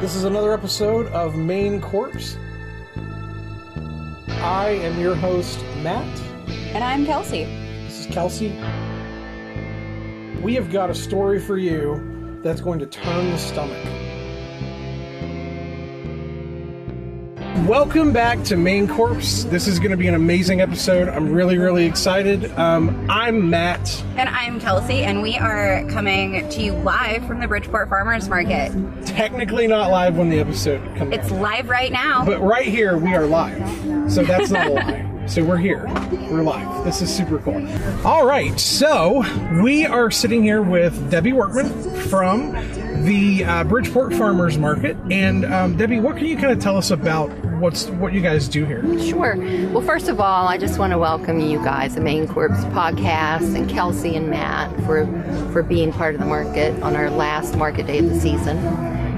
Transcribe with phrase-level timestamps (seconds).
[0.00, 2.36] This is another episode of Main Corpse.
[4.28, 6.06] I am your host, Matt.
[6.72, 7.46] And I'm Kelsey.
[7.82, 8.50] This is Kelsey.
[10.40, 13.97] We have got a story for you that's going to turn the stomach.
[17.68, 19.44] Welcome back to Main Corpse.
[19.44, 21.06] This is going to be an amazing episode.
[21.06, 22.50] I'm really, really excited.
[22.58, 24.02] Um, I'm Matt.
[24.16, 28.72] And I'm Kelsey, and we are coming to you live from the Bridgeport Farmers Market.
[29.04, 31.42] Technically not live when the episode comes It's out.
[31.42, 32.24] live right now.
[32.24, 34.10] But right here, we are live.
[34.10, 35.26] So that's not a lie.
[35.26, 35.84] So we're here.
[36.30, 36.86] We're live.
[36.86, 37.68] This is super cool.
[38.06, 38.58] All right.
[38.58, 39.22] So
[39.62, 41.68] we are sitting here with Debbie Workman
[42.08, 42.54] from
[43.04, 44.96] the uh, Bridgeport Farmers Market.
[45.10, 48.48] And um, Debbie, what can you kind of tell us about what's what you guys
[48.48, 48.82] do here?
[49.00, 49.36] Sure.
[49.70, 53.54] Well, first of all, I just want to welcome you guys, the Main Corpse podcast,
[53.54, 55.06] and Kelsey and Matt for
[55.52, 58.58] for being part of the market on our last market day of the season.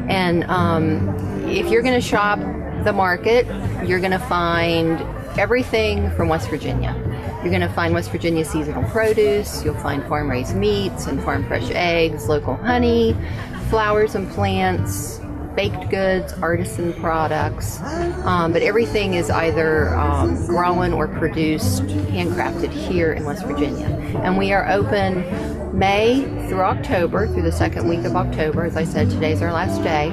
[0.08, 1.08] And um,
[1.48, 2.38] if you're going to shop
[2.84, 3.46] the market,
[3.86, 5.00] you're going to find
[5.38, 6.94] everything from West Virginia.
[7.42, 9.64] You're going to find West Virginia seasonal produce.
[9.64, 13.16] You'll find farm raised meats and farm fresh eggs, local honey,
[13.70, 15.20] flowers and plants,
[15.54, 17.80] baked goods, artisan products,
[18.24, 23.86] um, but everything is either um, grown or produced, handcrafted here in West Virginia.
[24.24, 28.64] And we are open May through October, through the second week of October.
[28.64, 30.10] As I said, today's our last day.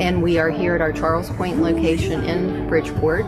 [0.00, 3.26] And we are here at our Charles Point location in Bridgeport.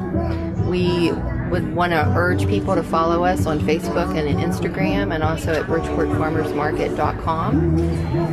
[0.67, 1.11] We
[1.55, 5.67] would want to urge people to follow us on Facebook and Instagram and also at
[5.67, 7.79] bridgeportfarmersmarket.com.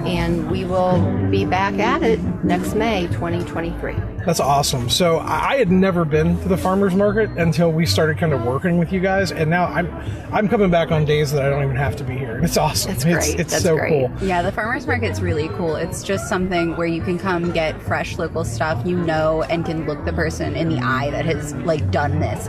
[0.07, 3.95] And we will be back at it next May 2023.
[4.25, 4.89] That's awesome.
[4.89, 8.45] So I I had never been to the farmers market until we started kind of
[8.45, 9.93] working with you guys, and now I'm
[10.31, 12.39] I'm coming back on days that I don't even have to be here.
[12.41, 12.93] It's awesome.
[12.93, 13.39] That's It's, great.
[13.41, 14.07] it's That's so great.
[14.07, 14.27] cool.
[14.27, 15.75] yeah, the farmers market's really cool.
[15.75, 19.85] It's just something where you can come get fresh local stuff you know and can
[19.85, 22.47] look the person in the eye that has like done this.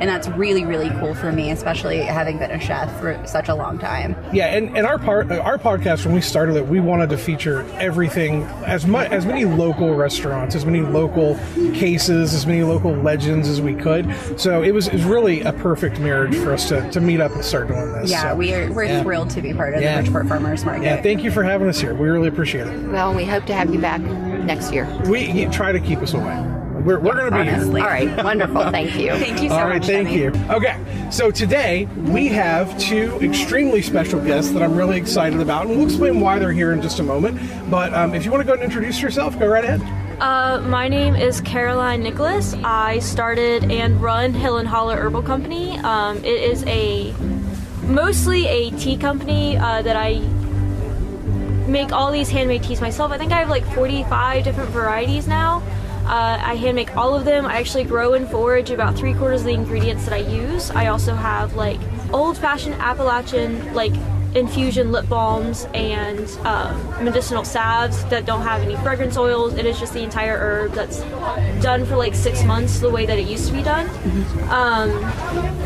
[0.00, 3.54] And that's really, really cool for me, especially having been a chef for such a
[3.54, 4.16] long time.
[4.32, 7.18] Yeah, and, and our part uh, our podcast when we started it, we wanted to
[7.18, 11.36] feature everything as much as many local restaurants, as many local
[11.74, 14.12] cases, as many local legends as we could.
[14.40, 17.32] So it was it was really a perfect marriage for us to, to meet up
[17.32, 18.10] and start doing this.
[18.10, 19.02] Yeah, So, we are, we're yeah.
[19.02, 19.96] thrilled to be part of Yeah.
[19.96, 20.84] the Bridgeport Farmers Market.
[20.84, 21.94] Yeah, thank you for having us here.
[21.94, 22.88] We really appreciate it.
[22.88, 24.86] Well, we hope to have you back next year.
[25.08, 26.59] We try to keep us away.
[26.84, 27.84] We're, we're going to be here.
[27.84, 28.70] All right, wonderful.
[28.70, 29.10] Thank you.
[29.18, 29.86] Thank you so All right, much.
[29.86, 30.38] thank Debbie.
[30.38, 30.44] you.
[30.50, 35.76] Okay, so today we have two extremely special guests that I'm really excited about, and
[35.76, 37.38] we'll explain why they're here in just a moment.
[37.70, 39.82] But um, if you want to go and introduce yourself, go right ahead.
[40.22, 42.54] Uh, my name is Caroline Nicholas.
[42.64, 45.78] I started and run Hill and Holler Herbal Company.
[45.78, 47.12] Um, it is a
[47.84, 50.18] mostly a tea company uh, that I
[51.68, 53.12] make all these handmade teas myself.
[53.12, 55.62] I think I have like 45 different varieties now.
[56.10, 57.46] Uh, I hand make all of them.
[57.46, 60.68] I actually grow and forage about three quarters of the ingredients that I use.
[60.72, 61.78] I also have like
[62.12, 63.92] old fashioned Appalachian like
[64.34, 69.54] infusion lip balms and um, medicinal salves that don't have any fragrance oils.
[69.54, 71.00] It is just the entire herb that's
[71.62, 73.88] done for like six months the way that it used to be done.
[74.50, 74.90] Um,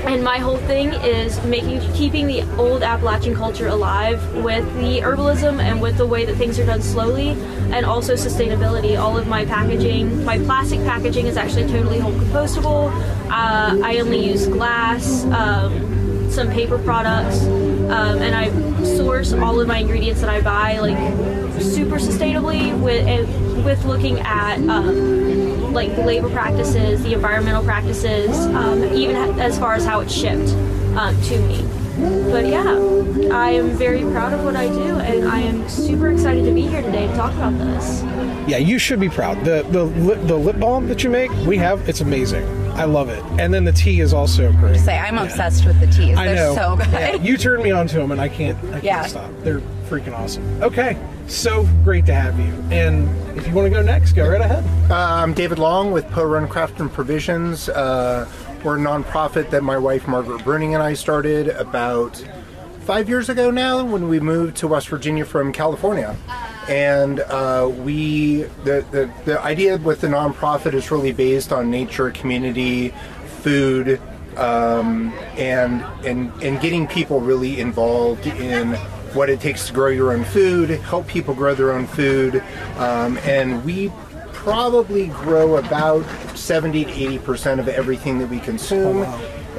[0.07, 5.61] and my whole thing is making keeping the old Appalachian culture alive with the herbalism
[5.61, 7.31] and with the way that things are done slowly
[7.71, 8.99] and also sustainability.
[8.99, 12.91] All of my packaging, my plastic packaging is actually totally home compostable.
[13.31, 15.25] Uh, I only use glass.
[15.25, 15.95] Um,
[16.35, 17.45] some paper products,
[17.91, 18.51] um, and I
[18.97, 20.99] source all of my ingredients that I buy like
[21.61, 23.05] super sustainably with
[23.65, 29.85] with looking at um, like labor practices, the environmental practices, um, even as far as
[29.85, 30.51] how it's shipped
[30.97, 31.63] um, to me.
[32.31, 32.75] But yeah,
[33.33, 36.63] I am very proud of what I do, and I am super excited to be
[36.63, 38.03] here today to talk about this.
[38.49, 39.45] Yeah, you should be proud.
[39.45, 41.89] The the the lip balm that you make, we have.
[41.89, 42.64] It's amazing.
[42.75, 43.23] I love it.
[43.39, 44.79] And then the tea is also great.
[44.81, 46.17] Say, I'm obsessed with the teas.
[46.19, 46.55] I They're know.
[46.55, 46.89] so good.
[46.93, 48.59] Yeah, you turned me on to them, and I can't.
[48.67, 49.03] I can't Yeah.
[49.07, 49.31] stop.
[49.43, 50.61] They're freaking awesome.
[50.63, 50.97] Okay,
[51.29, 52.53] so great to have you.
[52.71, 53.09] And
[53.39, 54.65] if you want to go next, go right ahead.
[54.91, 57.69] Uh, I'm David Long with Poe Run Craft and Provisions.
[57.69, 58.27] Uh,
[58.65, 62.17] we're a nonprofit that my wife Margaret Bruning and I started about
[62.81, 66.17] five years ago now when we moved to West Virginia from California.
[66.69, 72.11] And uh, we, the, the, the idea with the nonprofit is really based on nature,
[72.11, 72.91] community,
[73.41, 74.01] food,
[74.37, 78.75] um, and, and, and getting people really involved in
[79.15, 82.43] what it takes to grow your own food, help people grow their own food,
[82.79, 83.93] um, and we
[84.33, 86.05] probably grow about
[86.37, 89.07] 70 to 80 percent of everything that we consume.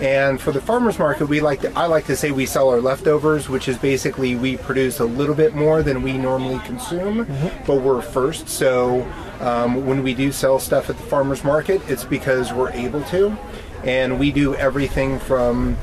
[0.01, 2.81] And for the farmers market, we like to, I like to say we sell our
[2.81, 7.25] leftovers, which is basically we produce a little bit more than we normally consume,
[7.65, 8.49] but we're first.
[8.49, 9.09] So
[9.39, 13.37] um, when we do sell stuff at the farmers market, it's because we're able to,
[13.83, 15.77] and we do everything from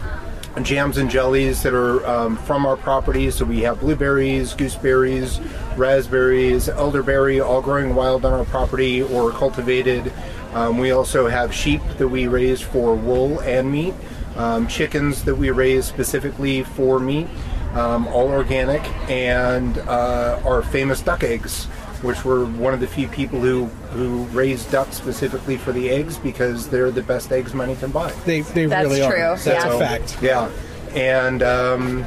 [0.61, 3.31] jams and jellies that are um, from our property.
[3.31, 5.41] So we have blueberries, gooseberries,
[5.79, 10.13] raspberries, elderberry, all growing wild on our property or cultivated.
[10.53, 13.95] Um, we also have sheep that we raise for wool and meat,
[14.37, 17.27] um, chickens that we raise specifically for meat,
[17.75, 21.69] um, all organic, and uh, our famous duck eggs
[22.03, 26.19] which we're one of the few people who who raise ducks specifically for the eggs
[26.19, 28.11] because they're the best eggs money can buy.
[28.25, 29.17] They, they That's really are.
[29.17, 29.75] That's true, That's yeah.
[29.75, 30.23] a fact.
[30.23, 30.51] Yeah,
[30.95, 32.05] and um,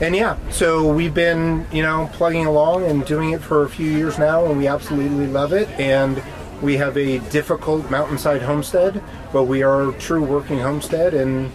[0.00, 3.90] and yeah, so we've been you know plugging along and doing it for a few
[3.90, 5.68] years now, and we absolutely love it.
[5.78, 6.22] And
[6.64, 9.02] we have a difficult mountainside homestead,
[9.32, 11.52] but we are a true working homestead, and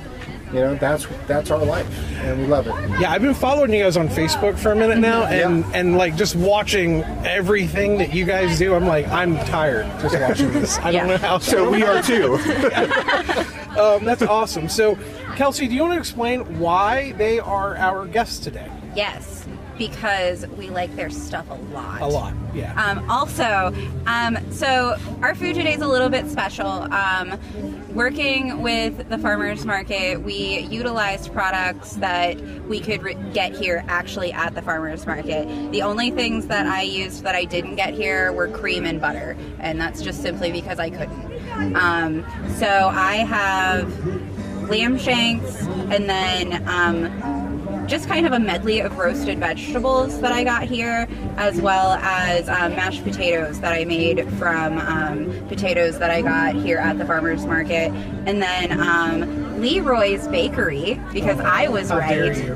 [0.53, 1.87] you know that's that's our life,
[2.21, 2.73] and we love it.
[3.01, 5.71] Yeah, I've been following you guys on Facebook for a minute now, and Yeah.
[5.73, 8.75] and like just watching everything that you guys do.
[8.75, 10.77] I'm like, I'm tired just watching this.
[10.79, 11.07] I don't Yeah.
[11.07, 11.37] know how.
[11.39, 12.35] So we are too.
[13.79, 14.69] um, that's awesome.
[14.69, 14.97] So,
[15.35, 18.69] Kelsey, do you want to explain why they are our guests today?
[18.95, 19.45] Yes,
[19.79, 22.01] because we like their stuff a lot.
[22.01, 22.73] A lot, yeah.
[22.75, 23.73] Um, also,
[24.05, 26.67] um, so our food today is a little bit special.
[26.93, 27.39] Um,
[27.95, 34.31] working with the farmers market, we utilized products that we could re- get here actually
[34.33, 35.47] at the farmers market.
[35.71, 39.37] The only things that I used that I didn't get here were cream and butter,
[39.59, 41.75] and that's just simply because I couldn't.
[41.75, 42.25] Um,
[42.57, 43.89] so I have
[44.69, 47.38] lamb shanks and then um,
[47.89, 51.07] just kind of a medley of roasted vegetables that I got here,
[51.37, 56.53] as well as um, mashed potatoes that I made from um, potatoes that I got
[56.53, 57.91] here at the farmer's market.
[58.27, 62.49] And then um, LeRoy's Bakery, because I was right.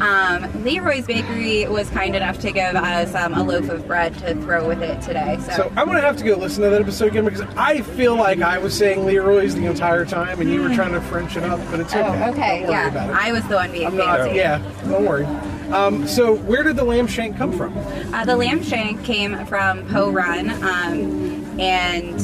[0.00, 4.34] Um, LeRoy's Bakery was kind enough to give us um, a loaf of bread to
[4.34, 5.38] throw with it today.
[5.40, 8.16] So, So I'm gonna have to go listen to that episode again because I feel
[8.16, 11.44] like I was saying LeRoy's the entire time, and you were trying to French it
[11.44, 12.02] up, but it's okay.
[12.02, 13.16] oh, okay, Don't worry yeah, about it.
[13.16, 14.34] I was the one being I'm not.
[14.34, 14.58] Yeah,
[14.88, 15.24] don't worry.
[15.72, 17.76] Um, so where did the lamb shank come from?
[18.12, 22.20] Uh, the lamb shank came from Poe Run, um, and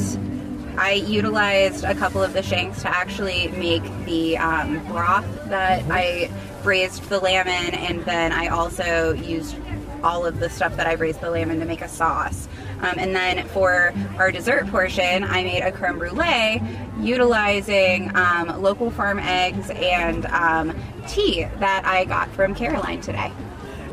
[0.77, 6.29] I utilized a couple of the shanks to actually make the um, broth that I
[6.63, 9.55] braised the lamb in, and then I also used
[10.03, 12.47] all of the stuff that I braised the lamb in to make a sauce.
[12.81, 16.61] Um, and then for our dessert portion, I made a creme brulee
[16.99, 20.75] utilizing um, local farm eggs and um,
[21.07, 23.31] tea that I got from Caroline today.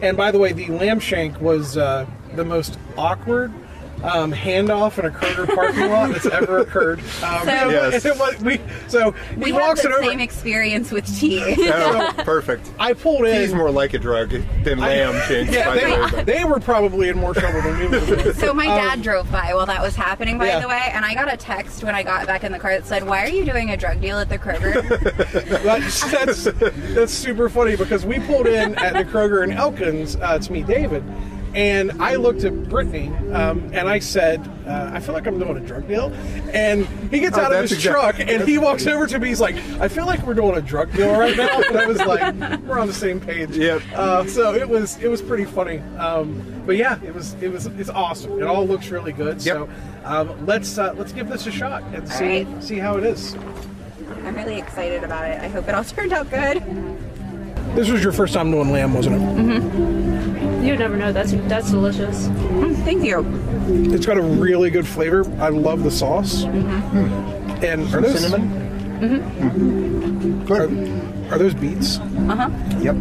[0.01, 3.53] And by the way, the lamb shank was uh, the most awkward
[4.05, 7.01] um, handoff in a Kroger parking lot that's ever occurred.
[7.23, 8.05] Um, So- Yes.
[8.05, 10.05] it was- we, so he We had walks the it over.
[10.05, 11.43] same experience with tea.
[11.79, 12.71] Oh, perfect.
[12.79, 13.41] I pulled in.
[13.41, 14.31] He's more like a drug
[14.63, 17.79] than lamb shanks, yeah, by the they, but- they were probably in more trouble than
[17.79, 18.33] we were.
[18.35, 20.61] So my dad drove by while that was happening, by Um, Yeah.
[20.61, 22.87] the way, and I got a text when I got back in the car that
[22.87, 24.83] said, "Why are you doing a drug deal at the Kroger?"
[25.63, 26.45] that's, that's
[26.95, 30.67] that's super funny because we pulled in at the Kroger in Elkins uh, to meet
[30.67, 31.03] David,
[31.59, 35.57] and I looked at Brittany um, and I said, uh, "I feel like I'm doing
[35.57, 36.13] a drug deal,"
[36.53, 39.27] and he gets Oh, out of his exact- truck and he walks over to me.
[39.27, 41.99] He's like, "I feel like we're doing a drug deal right now," and I was
[41.99, 43.83] like, "We're on the same page." Yep.
[43.93, 47.67] Uh, so it was it was pretty funny, um, but yeah, it was it was
[47.67, 48.41] it's awesome.
[48.41, 49.43] It all looks really good.
[49.43, 49.69] So
[50.05, 52.63] um, let's uh, let's give this a shot and see right.
[52.63, 53.35] see how it is.
[54.25, 55.41] I'm really excited about it.
[55.41, 56.63] I hope it all turned out good.
[57.75, 60.38] This was your first time doing lamb, wasn't it?
[60.61, 61.13] You would never know.
[61.13, 62.27] That's that's delicious.
[62.29, 63.25] Mm, Thank you.
[63.95, 65.25] It's got a really good flavor.
[65.41, 66.45] I love the sauce.
[66.45, 70.45] And are those, Cinnamon?
[70.45, 71.33] Good.
[71.33, 71.99] Are those beets?
[71.99, 72.51] Uh huh.
[72.81, 72.97] Yep.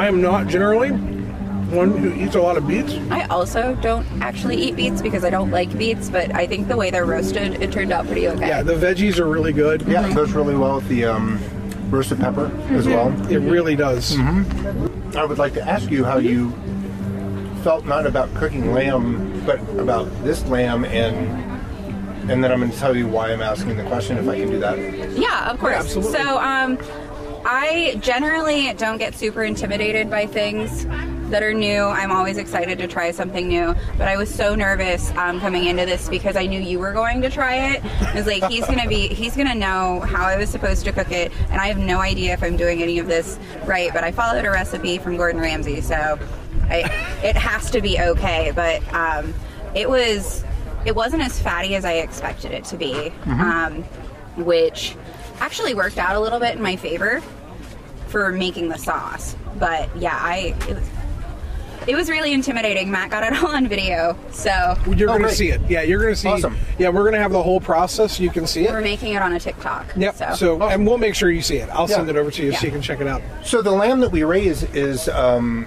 [0.00, 2.94] I am not generally one who eats a lot of beets.
[3.10, 6.76] I also don't actually eat beets because I don't like beets, but I think the
[6.76, 8.48] way they're roasted, it turned out pretty okay.
[8.48, 9.82] Yeah, the veggies are really good.
[9.82, 11.38] Yeah, it goes really well with the um,
[11.90, 13.08] roasted pepper as well.
[13.30, 14.16] It really does.
[15.16, 16.50] I would like to ask you how you
[17.62, 21.50] felt not about cooking lamb, but about this lamb, and
[22.30, 24.50] and then I'm going to tell you why I'm asking the question if I can
[24.50, 24.78] do that.
[25.18, 25.74] Yeah, of course.
[25.74, 26.12] absolutely.
[26.12, 26.78] So, um,
[27.44, 30.86] I generally don't get super intimidated by things
[31.30, 31.84] that are new.
[31.84, 35.86] I'm always excited to try something new, but I was so nervous um, coming into
[35.86, 37.84] this because I knew you were going to try it.
[37.84, 41.10] I was like, he's gonna be, he's gonna know how I was supposed to cook
[41.10, 43.92] it, and I have no idea if I'm doing any of this right.
[43.92, 46.18] But I followed a recipe from Gordon Ramsay, so
[46.64, 46.80] I,
[47.22, 48.52] it has to be okay.
[48.54, 49.32] But um,
[49.74, 50.44] it was,
[50.84, 53.82] it wasn't as fatty as I expected it to be, um,
[54.36, 54.96] which
[55.38, 57.22] actually worked out a little bit in my favor
[58.08, 59.36] for making the sauce.
[59.58, 60.90] But yeah, I it was,
[61.90, 62.88] it was really intimidating.
[62.90, 64.50] Matt got it all on video, so
[64.96, 65.36] You're Oh, going to great.
[65.36, 65.60] see it.
[65.68, 66.28] Yeah, you're going to see.
[66.28, 66.56] Awesome.
[66.78, 68.16] Yeah, we're going to have the whole process.
[68.16, 68.70] So you can see it.
[68.70, 69.86] we're making it on a TikTok.
[69.96, 70.14] Yep.
[70.14, 71.68] So, So, and we'll make sure you see it.
[71.70, 71.96] I'll Yeah.
[71.96, 73.22] send it over to you so you can check it out.
[73.44, 75.66] So the lamb that we raise is um,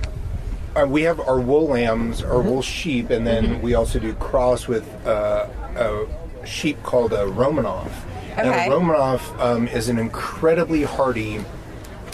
[0.77, 2.49] uh, we have our wool lambs, our Mm-hmm.
[2.49, 6.05] wool sheep, and then we also do cross with uh, a
[6.47, 7.89] sheep called a Romanov.
[8.37, 8.67] And Okay.
[8.67, 11.43] a Romanov um, is an incredibly hardy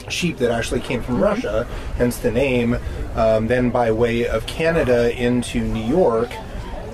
[0.09, 1.05] sheep that actually came Mm-hmm.
[1.13, 2.77] from Russia, hence the name.
[3.15, 6.29] Um, then by way of Canada into New York,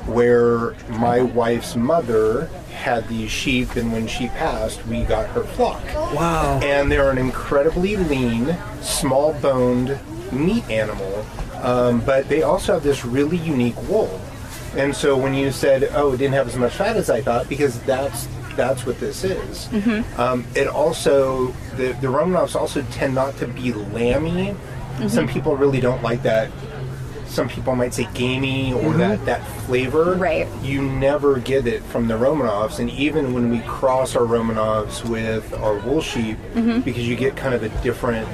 [0.05, 5.81] where my wife's mother had these sheep, and when she passed, we got her flock
[6.13, 6.59] Wow.
[6.61, 9.97] and they're an incredibly lean, small boned
[10.31, 11.25] meat animal,
[11.63, 14.19] um, but they also have this really unique wool.
[14.75, 17.47] And so when you said, "Oh, it didn't have as much fat as I thought,"
[17.47, 19.67] because that's that's what this is.
[20.17, 21.47] Um, it also
[21.77, 24.55] the the Romanovs also tend not to be lammy.
[25.07, 26.49] Some people really don't like that.
[27.27, 30.13] Some people might say gamey or that that flavor.
[30.15, 30.47] Right.
[30.63, 35.53] You never get it from the Romanovs, and even when we cross our Romanovs with
[35.55, 36.37] our wool sheep,
[36.85, 38.25] because you get kind of a different,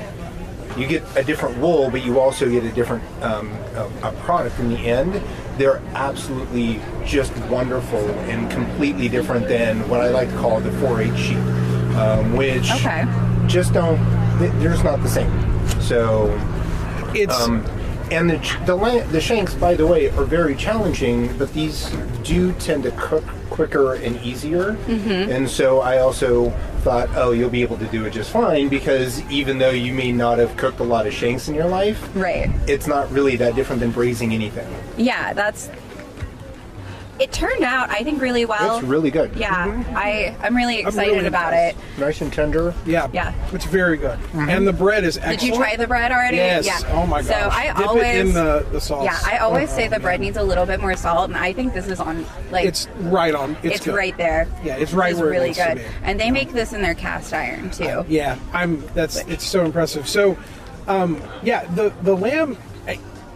[0.78, 4.60] you get a different wool, but you also get a different um, a, a product
[4.60, 5.20] in the end.
[5.62, 11.16] They're absolutely just wonderful and completely different than what I like to call the 4-H
[11.16, 11.38] sheep,
[11.98, 13.06] um, which Okay.
[13.46, 14.00] just don't.
[14.40, 15.30] they- They're just not the same.
[15.80, 16.36] So
[17.14, 17.64] It's um,
[18.12, 21.90] and the the, la- the shanks, by the way, are very challenging, but these
[22.24, 24.74] do tend to cook quicker and easier.
[24.74, 25.32] Mm-hmm.
[25.32, 26.50] And so I also
[26.82, 30.12] thought, oh, you'll be able to do it just fine because even though you may
[30.12, 32.50] not have cooked a lot of shanks in your life, right.
[32.68, 34.68] it's not really that different than braising anything.
[34.98, 35.70] Yeah, that's.
[37.22, 38.78] It turned out, I think, really well.
[38.78, 39.36] it's really good.
[39.36, 41.78] Yeah, I I'm really excited really about impressed.
[41.78, 42.00] it.
[42.00, 42.74] Nice and tender.
[42.86, 43.08] yeah.
[43.14, 43.32] Yeah.
[43.54, 45.40] It's very good, and the bread is excellent.
[45.40, 46.38] Did you try the bread already?
[46.38, 46.66] Yes.
[46.66, 46.80] Yeah.
[46.94, 47.30] Oh my gosh.
[47.30, 49.04] So I Dip always it in the, the sauce.
[49.06, 51.54] Yeah, I always Oh, say the bread needs a little bit more salt, and I
[51.54, 53.52] think this is on like It's right on.
[53.62, 53.94] It's, it's good.
[53.96, 54.48] right there.
[54.64, 55.84] Yeah, it's right It's where it really needs to good, be.
[56.04, 58.04] and they make this in their cast iron too.
[58.08, 58.84] Yeah, I'm.
[58.96, 60.10] That's it's so impressive.
[60.10, 60.38] So,
[60.88, 62.58] um, yeah, the the lamb,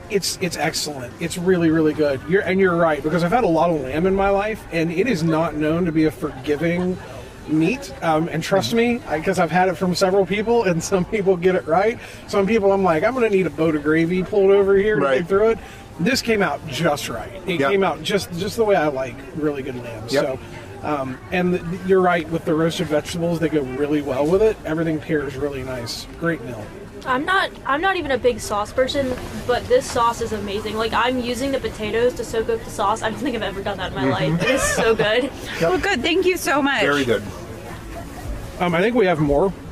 [0.10, 1.14] it's it's excellent.
[1.20, 2.22] It's really really good.
[2.30, 4.92] You're and you're right because I've had a lot of lamb in my life, and
[4.92, 6.98] it is not known to be a forgiving
[7.48, 7.94] meat.
[8.02, 11.56] Um, and trust me, because I've had it from several people, and some people get
[11.56, 12.00] it right.
[12.28, 14.96] Some people, I'm like, I'm going to need a boat of gravy pulled over here
[14.96, 15.20] to Right.
[15.20, 15.60] get through it.
[16.00, 17.32] This came out just right.
[17.48, 17.72] It Yep.
[17.72, 20.04] came out just just the way I like really good lamb.
[20.10, 20.24] Yep.
[20.26, 20.40] So.
[20.84, 24.56] Um, and th- you're right with the roasted vegetables; they go really well with it.
[24.66, 26.06] Everything pairs really nice.
[26.20, 26.64] Great meal.
[27.06, 29.14] I'm not I'm not even a big sauce person,
[29.46, 30.76] but this sauce is amazing.
[30.76, 33.02] Like I'm using the potatoes to soak up the sauce.
[33.02, 34.42] I don't think I've ever done that in my life.
[34.42, 35.32] It is so good.
[35.62, 36.02] Well, good.
[36.02, 36.82] Thank you so much.
[36.82, 37.24] Very good.
[38.60, 39.54] Um, I think we have more.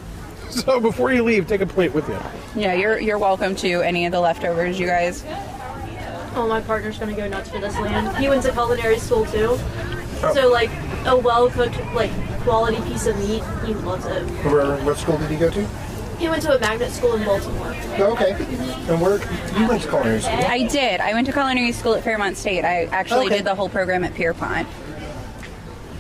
[0.54, 2.20] So before you leave, take a plate with you.
[2.56, 5.24] Yeah, you're you're welcome to any of the leftovers, you guys.
[6.36, 8.16] Oh, my partner's gonna go nuts for this land.
[8.18, 9.58] He went to culinary school too,
[10.32, 10.70] so like
[11.08, 12.12] a well cooked like
[12.42, 14.22] quality piece of meat, he loves it.
[14.46, 15.68] Where, what school did he go to?
[16.24, 17.76] He went to a magnet school in Baltimore.
[18.00, 18.32] Okay.
[18.88, 19.20] And where
[19.60, 20.34] you went to culinary school?
[20.36, 21.02] I did.
[21.02, 22.64] I went to culinary school at Fairmont State.
[22.64, 23.36] I actually Okay.
[23.40, 24.66] did the whole program at Pierpont.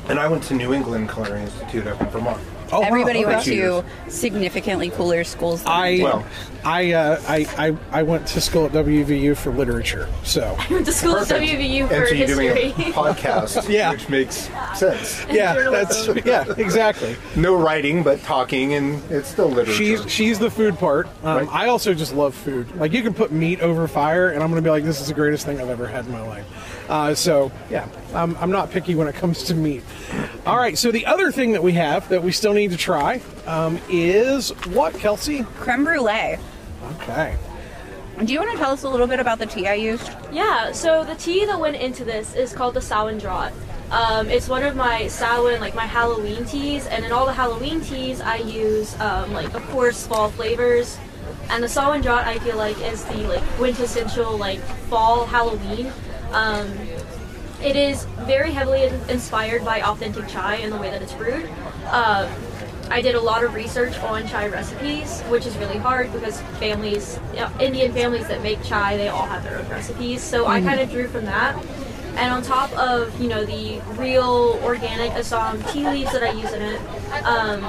[0.07, 2.41] And I went to New England Culinary Institute up in Vermont.
[2.73, 3.33] Oh, wow, Everybody okay.
[3.35, 5.63] went to significantly cooler schools.
[5.63, 5.99] Than I.
[6.01, 6.25] Well.
[6.65, 10.07] I, uh, I, I, I went to school at WVU for literature.
[10.23, 12.93] So He went to school at WVU for and so you're doing a history.
[12.93, 13.91] podcast, Yeah.
[13.91, 15.25] which makes sense.
[15.29, 17.17] yeah, that's yeah, exactly.
[17.35, 19.73] No writing, but talking, and it's still literature.
[19.73, 21.07] She's she's the food part.
[21.23, 21.47] Um, Right.
[21.51, 22.73] I also just love food.
[22.77, 25.13] Like you can put meat over fire, and I'm gonna be like, this is the
[25.13, 26.45] greatest thing I've ever had in my life.
[26.89, 29.83] Uh, so yeah, I'm, I'm not picky when it comes to meat.
[30.45, 30.77] All right.
[30.77, 34.49] So the other thing that we have that we still need to try um, is
[34.67, 35.43] what, Kelsey?
[35.55, 36.37] creme brulee.
[36.97, 37.37] Okay.
[38.23, 40.09] Do you want to tell us a little bit about the tea I used?
[40.31, 43.51] Yeah, so the tea that went into this is called the Samhain Draught.
[43.91, 47.81] Um, it's one of my Samhain, like my Halloween teas, and in all the Halloween
[47.81, 50.97] teas, I use um, like of course fall flavors.
[51.49, 55.91] And the Samhain Draught, I feel like, is the like quintessential like fall Halloween.
[56.31, 56.71] Um,
[57.63, 61.49] it is very heavily inspired by authentic chai and the way that it's brewed.
[61.89, 62.29] Um,
[62.93, 67.19] I did a lot of research on chai recipes, which is really hard because families,
[67.59, 70.21] Indian families that make chai, they all have their own recipes.
[70.21, 71.57] So I kind of drew from that.
[72.17, 76.53] And on top of, you know, the real organic Assam tea leaves that I use
[76.53, 76.79] in it,
[77.25, 77.65] um,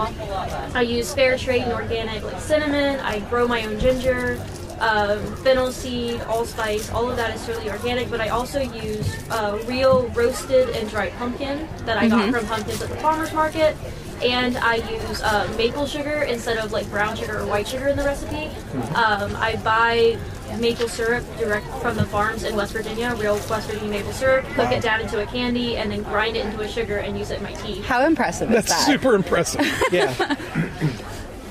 [0.75, 3.01] I use fair trade and organic like cinnamon.
[3.01, 4.39] I grow my own ginger,
[4.81, 6.91] um, fennel seed, allspice.
[6.91, 8.11] All of that is really organic.
[8.11, 12.83] But I also use uh, real roasted and dried pumpkin that I got from pumpkins
[12.83, 13.75] at the farmers market.
[14.23, 17.97] And I use uh, maple sugar instead of like brown sugar or white sugar in
[17.97, 18.47] the recipe.
[18.95, 20.19] Um, I buy
[20.61, 24.71] maple syrup direct from the farms in West Virginia, real West Virginia maple syrup, cook
[24.71, 27.39] it down into a candy, and then grind it into a sugar and use it
[27.39, 27.81] in my tea.
[27.83, 28.67] How impressive is that.
[28.67, 28.93] That's that?
[28.93, 29.67] super impressive.
[29.93, 30.37] Yeah.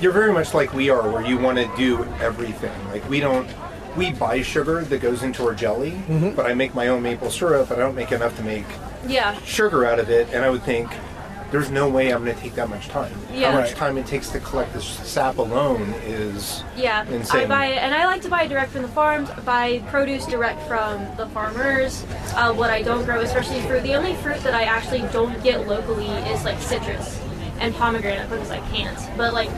[0.00, 2.72] You're very much like we are, where you want to do everything.
[2.88, 3.48] Like we don't.
[3.96, 6.30] We buy sugar that goes into our jelly, Mm-hmm.
[6.30, 7.70] but I make my own maple syrup.
[7.70, 8.64] and I don't make enough to make
[9.06, 9.38] Yeah.
[9.42, 10.90] sugar out of it, and I would think
[11.50, 13.12] there's no way I'm going to take that much time.
[13.32, 13.52] Yeah.
[13.52, 13.76] How much Right.
[13.76, 18.06] time it takes to collect this sap alone is Yeah, I buy it, and I
[18.06, 19.30] like to buy it direct from the farms.
[19.44, 22.04] Buy produce direct from the farmers.
[22.34, 23.82] Uh, what I don't grow, especially fruit.
[23.82, 27.20] The only fruit that I actually don't get locally is like citrus
[27.60, 28.98] and pomegranate because I can't.
[29.16, 29.50] But like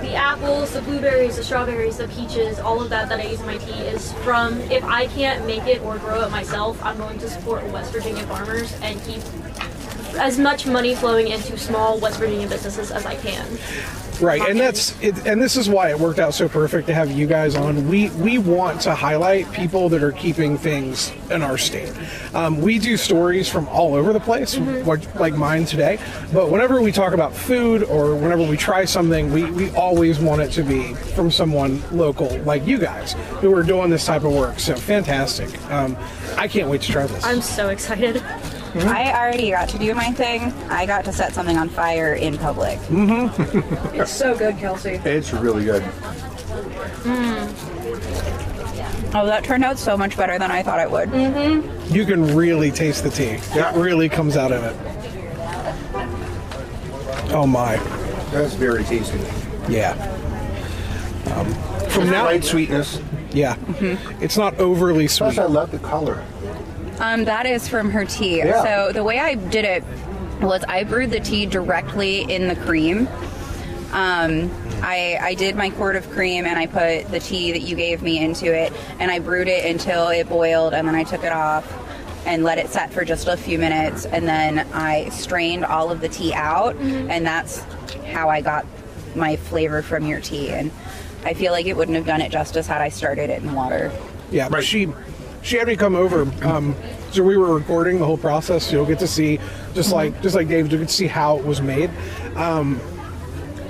[0.00, 3.46] the apples, the blueberries, the strawberries, the peaches, all of that that I use in
[3.46, 4.58] my tea is from.
[4.62, 8.22] If I can't make it or grow it myself, I'm going to support West Virginia
[8.24, 9.20] farmers and keep
[10.14, 13.46] as much money flowing into small West Virginia businesses as I can.
[14.20, 17.10] Right, and that's it, and this is why it worked out so perfect to have
[17.10, 17.88] you guys on.
[17.88, 21.92] We we want to highlight people that are keeping things in our state.
[22.32, 25.98] Um, we do stories from all over the place, like, like mine today.
[26.32, 30.40] But whenever we talk about food or whenever we try something, we, we always want
[30.40, 34.32] it to be from someone local, like you guys, who are doing this type of
[34.32, 34.60] work.
[34.60, 35.50] So fantastic!
[35.70, 35.96] Um,
[36.36, 37.24] I can't wait to try this.
[37.24, 38.22] I'm so excited.
[38.74, 40.40] I already got to do my thing.
[40.70, 42.78] I got to set something on fire in public.
[42.80, 43.96] Mm-hmm.
[44.00, 45.00] it's so good, Kelsey.
[45.04, 45.82] It's really good.
[47.02, 47.48] Hmm.
[49.14, 51.10] Oh, that turned out so much better than I thought it would.
[51.10, 51.94] Mm-hmm.
[51.94, 53.38] you can really taste the tea.
[53.54, 53.74] Yeah.
[53.74, 54.74] It really comes out of it.
[57.34, 57.76] Oh my,
[58.30, 59.18] That's very tasty.
[59.68, 59.92] yeah.
[61.34, 61.46] Um,
[61.90, 63.00] from now, Right sweetness.
[63.32, 64.22] yeah, mm-hmm.
[64.22, 65.38] it's not overly Plus, sweet.
[65.38, 66.22] I love the color.
[67.02, 68.38] Um, that is from her tea.
[68.38, 68.62] Yeah.
[68.62, 69.84] So the way I did it
[70.40, 73.08] was I brewed the tea directly in the cream.
[73.92, 74.50] Um,
[74.82, 78.02] I, I did my quart of cream and I put the tea that you gave
[78.02, 81.32] me into it and I brewed it until it boiled and then I took it
[81.32, 81.70] off
[82.24, 86.00] and let it set for just a few minutes and then I strained all of
[86.00, 87.58] the tea out and that's
[88.12, 88.64] how I got
[89.14, 90.70] my flavor from your tea and
[91.24, 93.92] I feel like it wouldn't have done it justice had I started it in water.
[94.30, 94.64] Yeah, Right.
[94.64, 94.86] she
[95.42, 96.22] she had me come over.
[96.44, 96.74] Um,
[97.10, 98.66] so we were recording the whole process.
[98.66, 99.38] So you'll get to see,
[99.74, 101.90] just like just like Dave, you get to see how it was made.
[102.36, 102.80] Um,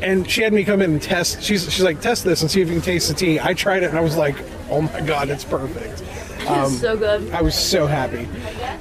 [0.02, 1.42] and she had me come in and test.
[1.42, 3.40] She's she's like test this and see if you can taste the tea.
[3.40, 4.36] I tried it and I was like,
[4.70, 6.02] oh my god, it's perfect.
[6.40, 7.30] it's so good.
[7.32, 8.28] I was so happy.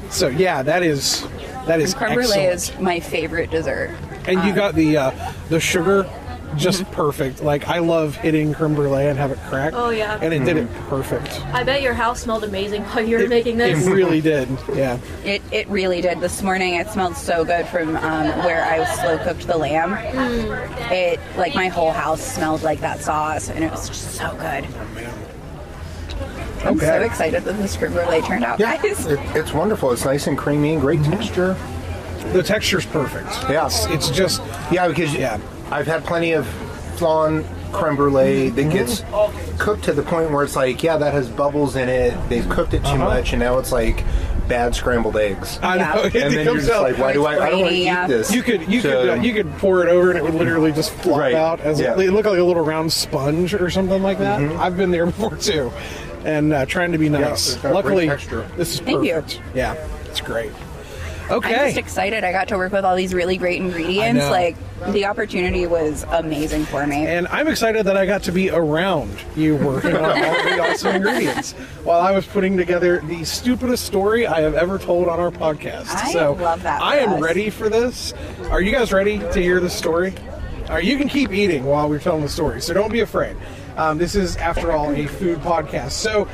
[0.10, 1.28] So yeah, that is
[1.68, 3.96] that is Creme brulee is my favorite dessert.
[4.28, 6.10] And you got the uh, the sugar
[6.58, 6.94] just mm-hmm.
[6.94, 7.42] perfect.
[7.42, 9.74] Like I love hitting creme brulee and have it crack.
[9.76, 10.20] Oh, yeah.
[10.22, 10.90] and it did it mm-hmm.
[10.90, 11.42] perfect.
[11.48, 13.86] I bet your house smelled amazing while you were making this.
[13.86, 14.50] It really did.
[14.74, 15.00] Yeah.
[15.24, 16.20] It, it really did.
[16.20, 19.92] This morning it smelled so good from um, where I slow cooked the lamb.
[19.92, 20.92] Mm.
[20.92, 24.68] It like my whole house smelled like that sauce, and it was just so good.
[26.64, 29.08] I'm so excited that this creme brulee turned out, Yeah, guys.
[29.08, 29.92] it, it's wonderful.
[29.92, 31.12] It's nice and creamy and great mm-hmm.
[31.12, 31.58] texture.
[32.34, 33.30] The texture's perfect.
[33.50, 33.66] Yeah.
[33.66, 35.40] It's, it's just Yeah, because Yeah.
[35.72, 36.48] I've had plenty of
[36.98, 39.04] flan creme brulee that gets
[39.58, 42.18] cooked to the point where it's like, yeah, that has bubbles in it.
[42.30, 44.04] They've cooked it too much, and now it's like
[44.50, 45.58] bad scrambled eggs.
[45.64, 45.84] I know.
[45.84, 46.06] Yeah.
[46.08, 46.84] It and then you're comes just out.
[46.84, 47.34] like, why do I?
[47.46, 48.06] I don't want to Grainy, yeah.
[48.06, 48.34] eat this.
[48.36, 50.74] you could you So- could uh, you could pour it over and it would literally
[50.74, 51.34] just flop Right.
[51.34, 51.94] out as Yeah.
[51.98, 54.42] it looked like a little round sponge or something like that.
[54.42, 54.60] Mm-hmm.
[54.60, 55.72] I've been there before too,
[56.26, 57.54] and uh, trying to be nice.
[57.54, 58.46] it's got great Luckily, texture.
[58.58, 59.14] this is Thank you.
[59.14, 59.42] perfect.
[59.56, 59.76] Yeah,
[60.10, 60.52] it's great.
[61.32, 62.24] I'm just excited.
[62.24, 64.28] I got to work with all these really great ingredients.
[64.30, 64.56] Like
[64.92, 67.06] the opportunity was amazing for me.
[67.06, 70.96] And I'm excited that I got to be around you working on all the awesome
[70.96, 75.32] ingredients while I was putting together the stupidest story I have ever told on our
[75.32, 75.88] podcast.
[75.88, 77.22] I so love that I am us.
[77.22, 78.14] ready for this.
[78.50, 80.14] Are you guys ready to hear the story?
[80.70, 83.36] Right, you can keep eating while we're telling the story, so don't be afraid.
[83.76, 85.92] Um, this is, after all, a food podcast.
[85.92, 86.30] So,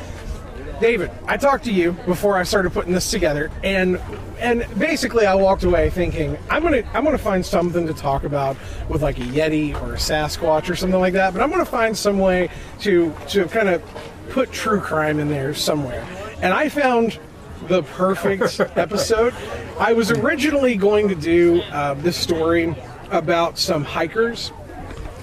[0.79, 3.99] David, I talked to you before I started putting this together, and
[4.39, 8.57] and basically I walked away thinking I'm gonna I'm gonna find something to talk about
[8.87, 11.97] with like a Yeti or a Sasquatch or something like that, but I'm gonna find
[11.97, 12.49] some way
[12.81, 13.83] to to kind of
[14.29, 16.05] put true crime in there somewhere,
[16.41, 17.19] and I found
[17.67, 19.33] the perfect episode.
[19.79, 22.75] I was originally going to do uh, this story
[23.09, 24.51] about some hikers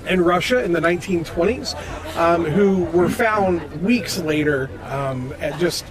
[0.06, 1.74] in Russia in the 1920s
[2.16, 5.84] um, who were found weeks later um, at just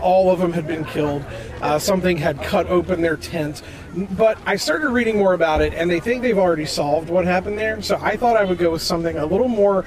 [0.00, 1.24] all of them had been killed.
[1.62, 3.62] Uh, something had cut open their tent.
[4.10, 7.58] But I started reading more about it, and they think they've already solved what happened
[7.58, 7.80] there.
[7.80, 9.86] So I thought I would go with something a little more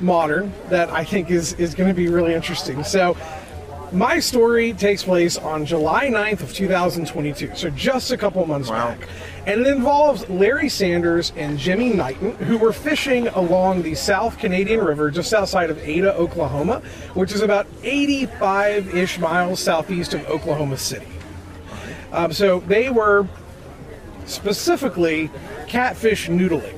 [0.00, 2.84] modern that I think is, is going to be really interesting.
[2.84, 3.16] So
[3.92, 8.90] my story takes place on July 9th of 2022, so just a couple months Wow.
[8.90, 9.08] back.
[9.46, 14.84] And it involves Larry Sanders and Jimmy Knighton, who were fishing along the South Canadian
[14.84, 16.80] River just outside of Ada, Oklahoma,
[17.14, 21.08] which is about 85 ish miles southeast of Oklahoma City.
[22.12, 23.26] Um, so they were
[24.26, 25.30] specifically
[25.68, 26.76] catfish noodling.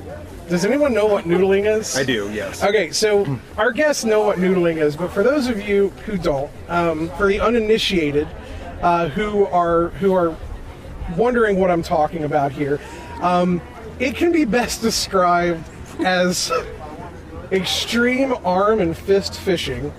[0.49, 1.97] Does anyone know what noodling is?
[1.97, 2.63] I do, yes.
[2.63, 6.51] Okay, so our guests know what noodling is, but for those of you who don't,
[6.69, 8.29] um, for the uninitiated,
[8.83, 10.37] uh, who are who are
[11.17, 12.81] wondering what I'm talking about here,
[13.21, 13.61] um,
[13.99, 15.65] it can be best described
[16.05, 16.51] as
[17.51, 19.93] extreme arm and fist fishing.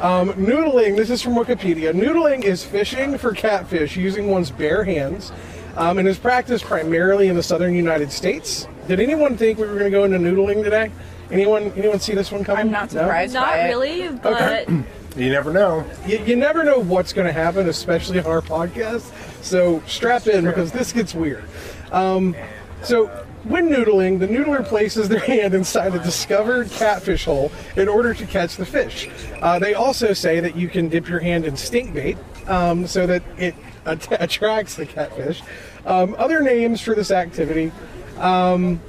[0.00, 1.92] Um, noodling, this is from Wikipedia.
[1.92, 5.30] Noodling is fishing for catfish using one's bare hands
[5.76, 8.66] um, and is practiced primarily in the southern United States.
[8.88, 10.90] Did anyone think we were going to go into noodling today?
[11.30, 12.60] Anyone anyone see this one coming?
[12.66, 13.02] I'm not No?
[13.02, 13.34] surprised.
[13.34, 13.62] Not it.
[13.68, 14.82] really, but Okay.
[15.16, 15.84] You never know.
[16.06, 19.10] You, you never know what's going to happen, especially on our podcast.
[19.42, 21.44] So strap in because this gets weird.
[21.90, 22.36] Um,
[22.82, 23.06] so
[23.44, 28.24] when noodling, the noodler places their hand inside a discovered catfish hole in order to
[28.26, 29.08] catch the fish.
[29.42, 32.16] Uh, they also say that you can dip your hand in stink bait
[32.46, 35.42] um, so that it att- attracts the catfish.
[35.86, 37.72] Um, other names for this activity
[38.18, 38.80] um,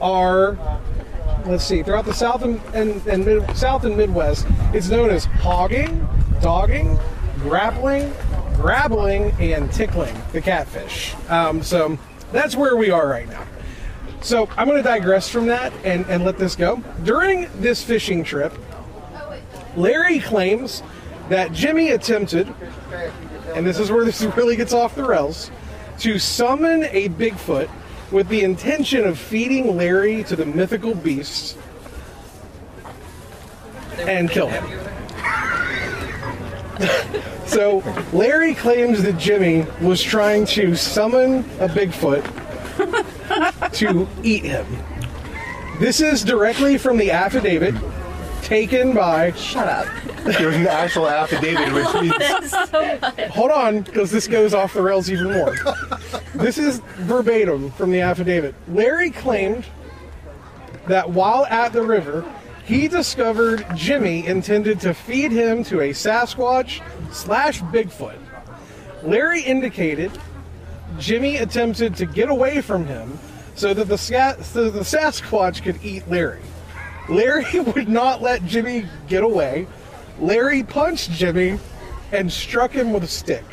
[0.00, 0.58] are
[1.48, 5.24] let's see, throughout the South and, and, and mid, South and Midwest, it's known as
[5.24, 6.06] hogging,
[6.40, 6.98] dogging,
[7.38, 8.12] grappling,
[8.54, 11.14] grabbling, and tickling the catfish.
[11.28, 11.98] Um, so
[12.32, 13.46] that's where we are right now.
[14.20, 16.82] So I'm going to digress from that and, and let this go.
[17.04, 18.52] During this fishing trip,
[19.76, 20.82] Larry claims
[21.28, 22.52] that Jimmy attempted,
[23.54, 25.50] and this is where this really gets off the rails,
[26.00, 27.68] to summon a Bigfoot
[28.10, 31.56] with the intention of feeding Larry to the mythical beast
[34.00, 34.64] and kill him.
[37.46, 42.24] so Larry claims that Jimmy was trying to summon a Bigfoot
[43.72, 44.66] to eat him.
[45.80, 47.74] This is directly from the affidavit
[48.42, 49.86] taken by Shut up.
[50.36, 55.32] There's an actual affidavit, which means Hold on, because this goes off the rails even
[55.32, 55.54] more.
[56.34, 58.54] this is verbatim from the affidavit.
[58.68, 59.64] Larry claimed
[60.86, 62.24] that while at the river,
[62.64, 68.18] he discovered Jimmy intended to feed him to a Sasquatch slash Bigfoot.
[69.02, 70.10] Larry indicated
[70.98, 73.18] Jimmy attempted to get away from him
[73.54, 76.42] so that the, so the Sasquatch could eat Larry.
[77.08, 79.66] Larry would not let Jimmy get away.
[80.20, 81.58] Larry punched Jimmy
[82.12, 83.44] and struck him with a stick.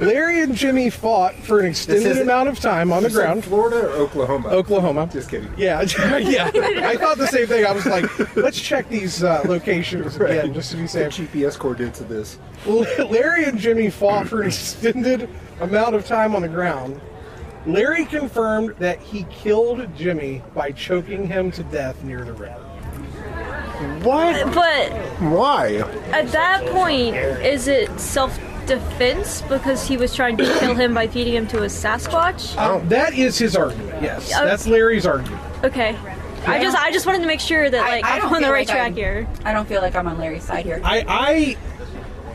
[0.00, 3.44] Larry and Jimmy fought for an extended amount of time on the ground.
[3.44, 4.48] Florida or Oklahoma?
[4.48, 5.10] Oklahoma.
[5.12, 5.52] Just kidding.
[5.58, 5.82] Yeah,
[6.18, 6.50] yeah.
[6.84, 7.66] I thought the same thing.
[7.66, 11.14] I was like, let's check these uh, locations again, just to be safe.
[11.16, 11.26] The.
[11.26, 12.38] GPS coordinates of this.
[12.66, 15.28] Larry and Jimmy fought for an extended
[15.60, 16.98] amount of time on the ground.
[17.66, 22.69] Larry confirmed that he killed Jimmy by choking him to death near the river.
[24.02, 24.52] What?
[24.54, 25.76] but Why?
[26.12, 31.34] at that point, is it self-defense because he was trying to kill him by feeding
[31.34, 32.56] him to a Sasquatch?
[32.58, 34.02] Um, that is his argument.
[34.02, 35.42] Yes, Uh, that's Larry's argument.
[35.64, 35.96] Okay.
[36.46, 38.46] I just I just wanted to make sure that like I I'm don't on the
[38.46, 39.28] feel right like track I'm- here.
[39.44, 40.80] I don't feel like I'm on Larry's side here.
[40.82, 41.04] I,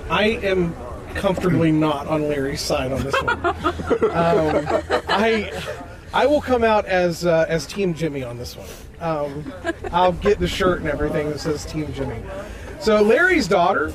[0.10, 0.76] I, I am
[1.16, 3.40] comfortably not on Larry's side on this one.
[3.46, 4.66] um,
[5.10, 5.52] I,
[6.16, 8.70] I will come out as uh, as Team Jimmy on this one.
[9.02, 9.54] Um,
[9.92, 12.24] I'll get the shirt and everything that says Team Jimmy.
[12.80, 13.94] So Larry's daughter,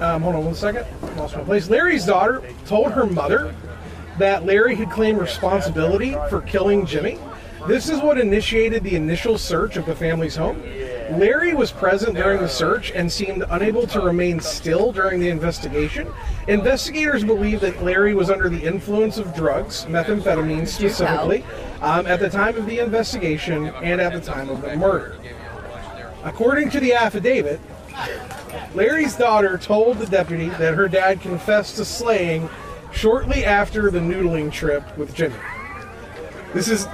[0.00, 0.84] um, hold on one second,
[1.16, 1.70] lost my place.
[1.70, 3.54] Larry's daughter told her mother
[4.18, 7.16] that Larry had claimed responsibility for killing Jimmy.
[7.68, 10.60] This is what initiated the initial search of the family's home.
[11.18, 16.08] Larry was present during the search and seemed unable to remain still during the investigation.
[16.48, 21.44] Investigators believe that Larry was under the influence of drugs, methamphetamine specifically,
[21.80, 25.18] um, at the time of the investigation and at the time of the murder.
[26.24, 27.60] According to the affidavit,
[28.74, 32.48] Larry's daughter told the deputy that her dad confessed to slaying
[32.92, 35.34] shortly after the noodling trip with Jimmy.
[36.54, 36.86] This is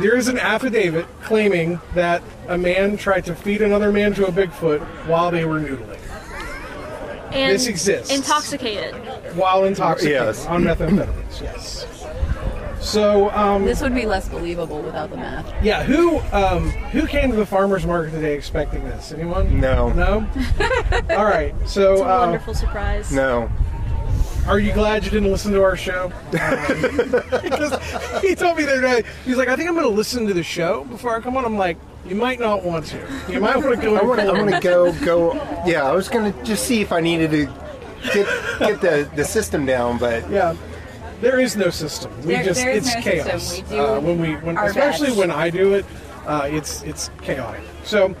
[0.00, 4.32] there is an affidavit claiming that a man tried to feed another man to a
[4.32, 5.98] Bigfoot while they were noodling,
[7.32, 8.12] And This exists.
[8.14, 8.94] Intoxicated.
[9.36, 10.46] while intoxicated Yes.
[10.46, 11.40] on methamphetamines.
[11.42, 11.86] Yes.
[12.80, 15.44] So, um, This would be less believable without the math.
[15.60, 19.10] yeah, who um, who came to the farmers market today expecting this?
[19.12, 19.60] Anyone?
[19.60, 19.88] No.
[19.90, 20.24] No.
[21.10, 21.52] All right.
[21.66, 23.10] So, It's a uh, wonderful surprise.
[23.10, 23.50] No.
[24.46, 26.12] Are you glad you didn't listen to our show?
[26.36, 30.26] Um, he told me the other day, he's like, I think I'm going to listen
[30.26, 31.44] to the show before I come on.
[31.44, 32.96] I'm like, You might not want to.
[33.28, 33.96] You might want to go.
[33.96, 34.26] I want to.
[34.28, 34.92] I want to go.
[35.04, 35.34] Go.
[35.66, 37.46] Yeah, I was gonna just see if I needed to
[38.14, 38.26] get
[38.58, 40.54] get the the system down, but Yeah.
[41.20, 42.10] There is no system.
[42.22, 43.42] We There- just there is it's no chaos.
[43.42, 43.68] system.
[43.70, 45.18] We do uh, when we when our especially best.
[45.18, 45.84] when I do it,
[46.26, 47.62] uh, it's it's chaotic.
[47.84, 48.14] So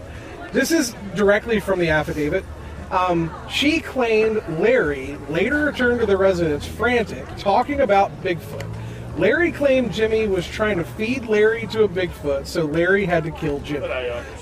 [0.52, 2.44] this is directly from the affidavit.
[2.90, 8.64] Um, she claimed Larry later returned to the residence frantic, talking about Bigfoot.
[9.18, 13.30] Larry claimed Jimmy was trying to feed Larry to a Bigfoot, so Larry had to
[13.30, 13.88] kill Jimmy.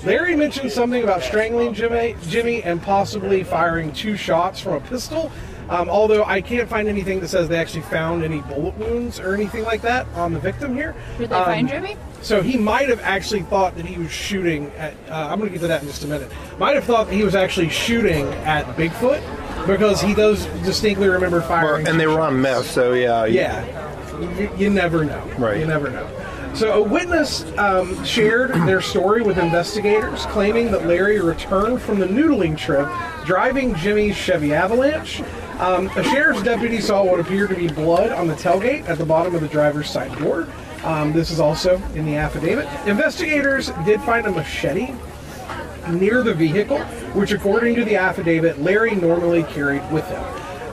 [0.03, 5.31] Larry mentioned something about strangling Jimmy, Jimmy and possibly firing two shots from a pistol.
[5.69, 9.33] Um, although I can't find anything that says they actually found any bullet wounds or
[9.33, 10.95] anything like that on the victim here.
[11.17, 11.97] Did they Um, find Jimmy?
[12.21, 14.93] So he might have actually thought that he was shooting at.
[15.09, 16.31] Uh, I'm going to get to that in just a minute.
[16.59, 19.21] Might have thought that he was actually shooting at Bigfoot
[19.67, 21.87] because he does distinctly remember well, firing.
[21.87, 23.25] and they were on meth, so yeah.
[23.25, 25.21] Yeah, you, you never know.
[25.37, 25.59] Right.
[25.59, 26.07] You never know.
[26.53, 32.05] So a witness um, shared their story with investigators, claiming that Larry returned from the
[32.07, 32.87] noodling trip
[33.25, 35.21] driving Jimmy's Chevy Avalanche.
[35.59, 39.05] Um, a sheriff's deputy saw what appeared to be blood on the tailgate at the
[39.05, 40.47] bottom of the driver's side door.
[40.83, 42.67] Um, this is also in the affidavit.
[42.87, 44.93] Investigators did find a machete
[45.89, 46.79] near the vehicle,
[47.13, 50.23] which, according to the affidavit, Larry normally carried with him.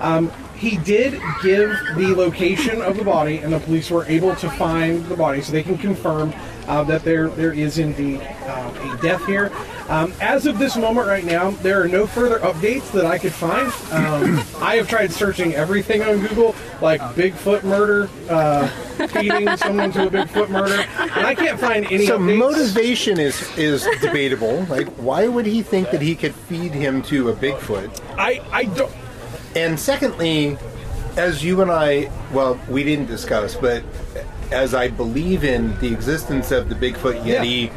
[0.00, 4.50] Um, he did give the location of the body, and the police were able to
[4.50, 6.32] find the body, so they can confirm
[6.68, 9.50] uh, that there there is indeed uh, a death here.
[9.92, 13.34] Um, as of this moment, right now, there are no further updates that I could
[13.34, 13.66] find.
[13.92, 18.68] Um, I have tried searching everything on Google, like Bigfoot murder, uh,
[19.08, 22.06] feeding someone to a Bigfoot murder, and I can't find any.
[22.06, 22.38] So updates.
[22.38, 24.64] motivation is is debatable.
[24.64, 28.00] Like, why would he think that he could feed him to a Bigfoot?
[28.16, 28.92] I I don't.
[29.54, 30.56] And secondly,
[31.18, 33.84] as you and I, well, we didn't discuss, but
[34.52, 37.70] as I believe in the existence of the Bigfoot Yeti,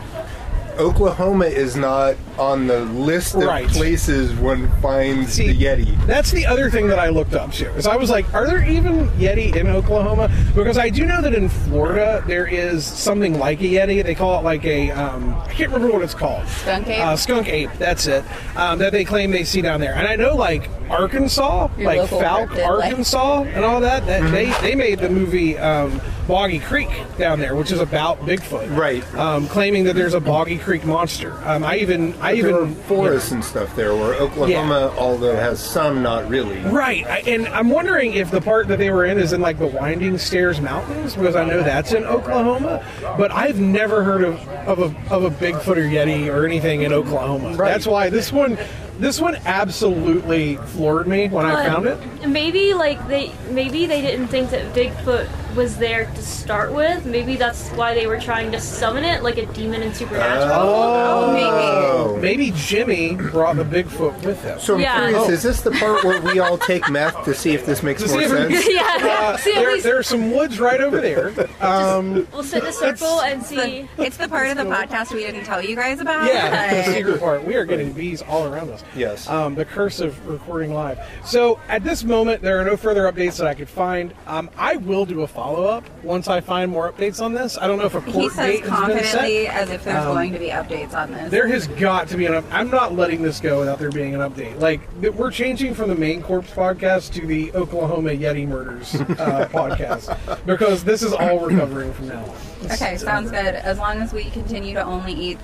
[0.77, 3.67] Oklahoma is not on the list of Right.
[3.67, 6.05] places one finds See, the Yeti.
[6.05, 7.69] That's the other thing that I looked up too.
[7.71, 10.29] Is I was like, are there even Yeti in Oklahoma?
[10.53, 14.03] Because I do know that in Florida there is something like a Yeti.
[14.03, 16.45] They call it like a um, I can't remember what it's called.
[16.47, 17.01] Skunk ape?
[17.03, 17.69] Uh, skunk ape.
[17.77, 18.23] That's it.
[18.55, 19.93] Um, that they claim they see down there.
[19.95, 24.05] And I know like Arkansas, Your like local Falk, cryptid, like- Arkansas, and all that.
[24.05, 24.33] That Mm-hmm.
[24.33, 28.75] they they made the movie um, Boggy Creek down there, which is about Bigfoot.
[28.75, 29.03] Right.
[29.15, 31.33] Um, claiming that there's a Boggy Creek monster.
[31.47, 36.01] Um, I even I There even forests and stuff there, where Oklahoma, although has some,
[36.01, 36.59] not really.
[36.61, 39.59] Right, I- and I'm wondering if the part that they were in is in like
[39.59, 42.83] the Winding Stairs Mountains because I know that's in Oklahoma,
[43.17, 44.35] but I've never heard of
[44.65, 47.49] of a, of a Bigfoot or Yeti or anything in Oklahoma.
[47.55, 47.69] Right.
[47.69, 48.57] That's why this one
[48.99, 52.27] this one absolutely floored me when I found it.
[52.27, 57.06] Maybe like they maybe they didn't think that Bigfoot was there to start with.
[57.06, 60.52] Maybe that's why they were trying to summon it like a demon in Supernatural.
[60.54, 62.22] Oh, maybe.
[62.22, 64.60] maybe Jimmy brought the Bigfoot with him.
[64.60, 64.98] So I'm Yeah.
[65.10, 65.32] curious, Oh.
[65.32, 68.10] is this the part where we all take meth to see if this makes To
[68.10, 68.70] more see if sense?
[68.74, 69.08] yeah.
[69.10, 71.32] Uh, See, there, least there are some woods right over there.
[71.62, 73.88] Um, we'll sit in a circle and see.
[73.98, 76.26] It's the part of the podcast we didn't tell you guys about.
[76.28, 77.44] Yeah, the secret part.
[77.46, 78.84] We are getting bees all around us.
[78.96, 79.28] Yes.
[79.28, 81.00] Um, the curse of recording live.
[81.26, 84.13] So at this moment, there are no further updates that I could find.
[84.28, 87.58] Um, I will do a follow up once I find more updates on this.
[87.58, 89.55] I don't know if a court He says date has been confidently set.
[89.55, 91.29] as if there's Um, going to be updates on this.
[91.29, 92.34] There has got to be an.
[92.36, 94.60] up- I'm not letting this go without there being an update.
[94.60, 94.81] Like
[95.15, 100.84] we're changing from the main corpse podcast to the Oklahoma Yeti murders uh, podcast because
[100.84, 102.71] this is all we're covering from now on.
[102.71, 103.55] okay, sounds good.
[103.55, 105.38] As long as we continue to only eat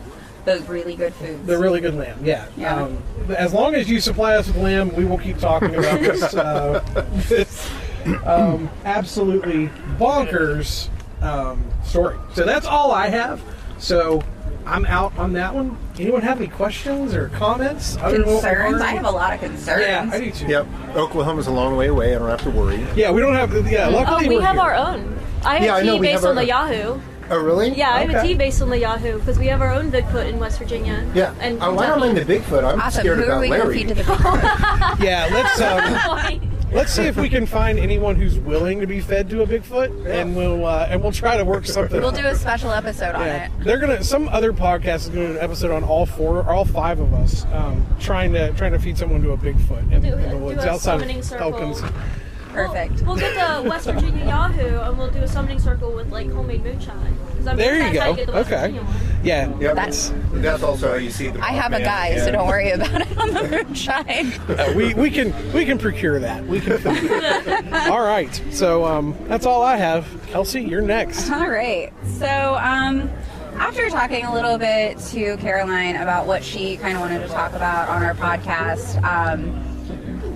[0.43, 1.45] those really good foods.
[1.45, 2.47] The really good lamb, yeah.
[2.57, 2.75] Yeah.
[2.85, 2.97] Um,
[3.37, 6.33] as long as you supply us with lamb, we will keep talking about this.
[6.33, 6.79] Uh,
[7.29, 7.69] this
[8.25, 10.89] um, absolutely bonkers
[11.21, 12.17] um, story.
[12.33, 13.41] So that's all I have.
[13.77, 14.23] So
[14.65, 15.77] I'm out on that one.
[15.99, 17.97] Anyone have any questions or comments?
[17.97, 18.81] other than what we've concerns.
[18.81, 19.81] I have a lot of concerns.
[19.85, 20.47] Yeah, I do too.
[20.47, 20.67] Yep.
[20.95, 22.15] Oklahoma's a long way away.
[22.15, 22.85] I don't have to worry.
[22.95, 23.53] Yeah, we don't have.
[23.71, 24.61] Yeah, Oh, luckily we we're have here.
[24.63, 25.17] our own.
[25.43, 26.99] I have Yeah, I a know, tea we based have on the Yahoo.
[27.31, 27.69] Oh, really?
[27.73, 28.27] Yeah, I have a Okay.
[28.27, 31.09] tea based on the Yahoo because we have our own Bigfoot in West Virginia.
[31.15, 31.33] Yeah.
[31.39, 32.63] And oh, I don't mind the Bigfoot.
[32.65, 32.99] I'm Awesome.
[33.01, 33.77] scared Who are about we going to Larry.
[33.79, 34.99] feed to the Bigfoot?
[35.03, 35.61] Yeah, let's
[36.41, 39.47] um, let's see if we can find anyone who's willing to be fed to a
[39.47, 41.99] Bigfoot, and we'll uh, and we'll try to work something.
[41.99, 42.15] we'll out.
[42.15, 43.51] do a special episode on Yeah, it.
[43.63, 44.03] they're gonna.
[44.03, 47.45] Some other podcast is gonna do an episode on all four, all five of us
[47.53, 50.38] um, trying to trying to feed someone to a Bigfoot in, do- in the do
[50.38, 51.53] woods a outside summoning of circle.
[51.53, 51.81] Elkins.
[52.53, 52.93] Perfect.
[53.01, 53.33] We'll, we'll get
[53.63, 57.17] the West Virginia Yahoo and we'll do a summoning circle with like homemade moonshine.
[57.37, 58.15] 'Cause I'm There you that's how go.
[58.15, 58.61] get the West Okay.
[58.61, 58.95] Virginia one.
[59.23, 59.75] Yeah, Yep.
[59.75, 61.39] That's- that's also how you see the.
[61.41, 64.31] I have a Mothman guy, so don't worry about it on the moonshine.
[64.51, 66.43] Uh, we we can we can procure that.
[66.45, 66.73] We can.
[67.91, 70.05] all right, so um, that's all I have.
[70.27, 71.31] Kelsey, you're next.
[71.31, 71.91] All right.
[72.19, 72.25] So,
[72.61, 73.09] um,
[73.57, 77.53] after talking a little bit to Caroline about what she kind of wanted to talk
[77.53, 79.53] about on our podcast, um,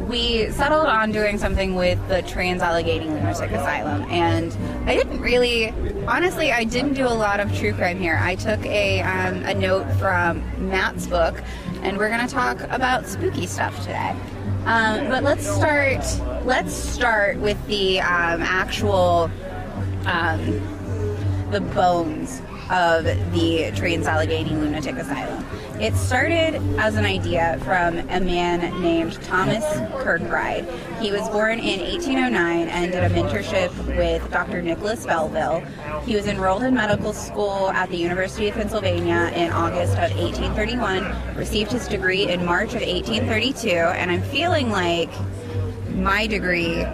[0.07, 4.03] we settled on doing something with the Trans Allegheny Lunatic Asylum.
[4.09, 4.55] And
[4.87, 5.69] I didn't really,
[6.07, 8.19] honestly, I didn't do a lot of true crime here.
[8.21, 11.41] I took a, um, a note from Matt's book,
[11.81, 14.15] and we're going to talk about spooky stuff today.
[14.65, 16.03] Um, but let's start.
[16.45, 19.29] Let's start with the um, actual
[20.05, 20.61] um,
[21.51, 22.41] the bones
[22.71, 25.45] of the Trans Allegheny Lunatic Asylum.
[25.79, 29.65] It started as an idea from a man named Thomas
[30.01, 30.65] Kirkbride.
[31.01, 34.61] He was born in 1809 and did a mentorship with Dr.
[34.61, 35.59] Nicholas Belleville.
[36.05, 41.35] He was enrolled in medical school at the University of Pennsylvania in August of 1831,
[41.35, 45.09] received his degree in March of 1832, and I'm feeling like
[45.93, 46.85] my degree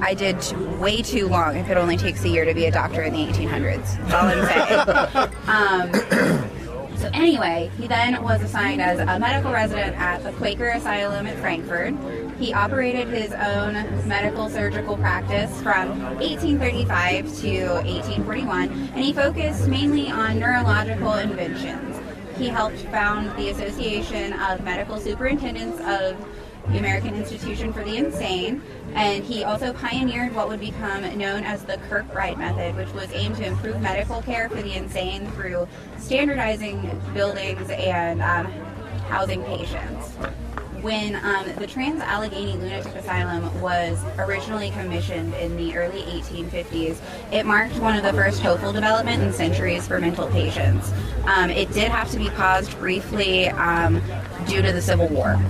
[0.00, 0.36] I did
[0.80, 3.26] way too long if it only takes a year to be a doctor in the
[3.26, 3.98] 1800s.
[4.08, 6.50] That's all I'm saying.
[6.50, 6.61] um,
[7.02, 11.36] so anyway, he then was assigned as a medical resident at the Quaker Asylum at
[11.38, 11.98] Frankford.
[12.38, 13.72] He operated his own
[14.06, 21.98] medical surgical practice from 1835 to 1841, and he focused mainly on neurological inventions.
[22.38, 26.16] He helped found the Association of Medical Superintendents of
[26.70, 28.62] the American Institution for the Insane,
[28.94, 33.36] and he also pioneered what would become known as the Kirkbride method, which was aimed
[33.36, 35.66] to improve medical care for the insane through
[35.98, 38.46] standardizing buildings and um,
[39.08, 40.10] housing patients.
[40.82, 46.98] When um, the Trans Allegheny Lunatic Asylum was originally commissioned in the early 1850s,
[47.30, 50.92] it marked one of the first hopeful development in centuries for mental patients.
[51.24, 54.02] Um, it did have to be paused briefly um,
[54.48, 55.40] due to the Civil War.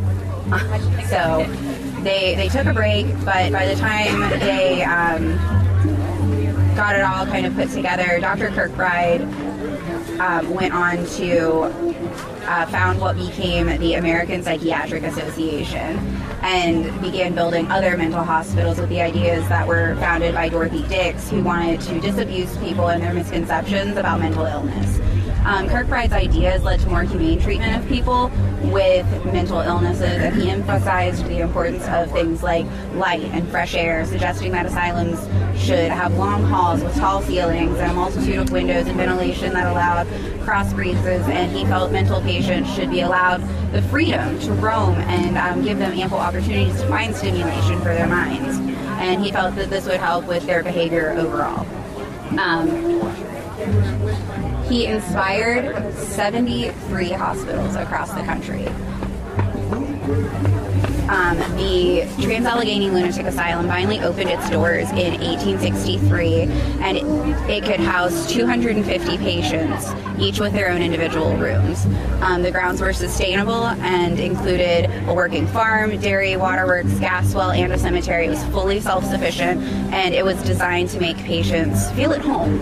[1.08, 1.46] so
[2.02, 5.36] they they took a break, but by the time they um,
[6.74, 8.48] got it all kind of put together, Dr.
[8.50, 9.22] Kirkbride
[10.20, 11.62] um, went on to
[12.46, 15.98] uh, found what became the American Psychiatric Association
[16.42, 21.30] and began building other mental hospitals with the ideas that were founded by Dorothy Dix,
[21.30, 24.98] who wanted to disabuse people and their misconceptions about mental illness.
[25.44, 28.30] Um, Kirkbride's ideas led to more humane treatment of people
[28.62, 34.04] with mental illnesses, and he emphasized the importance of things like light and fresh air,
[34.06, 35.18] suggesting that asylums
[35.60, 39.66] should have long halls with tall ceilings and a multitude of windows and ventilation that
[39.66, 40.06] allowed
[40.44, 43.40] cross breezes, and he felt mental patients should be allowed
[43.72, 48.06] the freedom to roam and um, give them ample opportunities to find stimulation for their
[48.06, 48.58] minds.
[49.00, 51.66] And he felt that this would help with their behavior overall.
[52.38, 52.68] Um,
[54.68, 58.66] he inspired 73 hospitals across the country.
[61.12, 66.42] Um, the Trans Allegheny Lunatic Asylum finally opened its doors in 1863,
[66.80, 67.04] and it,
[67.50, 71.84] it could house 250 patients, each with their own individual rooms.
[72.22, 77.74] Um, the grounds were sustainable and included a working farm, dairy, waterworks, gas well, and
[77.74, 78.26] a cemetery.
[78.26, 79.60] It was fully self sufficient,
[79.92, 82.58] and it was designed to make patients feel at home.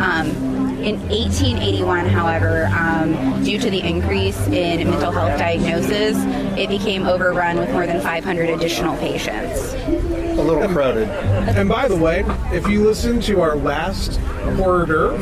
[0.00, 0.52] Um,
[0.82, 6.16] in 1881, however, um, due to the increase in mental health diagnoses,
[6.58, 9.74] it became overrun with more than 500 additional patients.
[9.74, 11.08] A little crowded.
[11.56, 14.16] And by the way, if you listen to our last
[14.56, 15.12] Horror,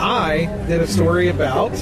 [0.00, 1.72] I did a story about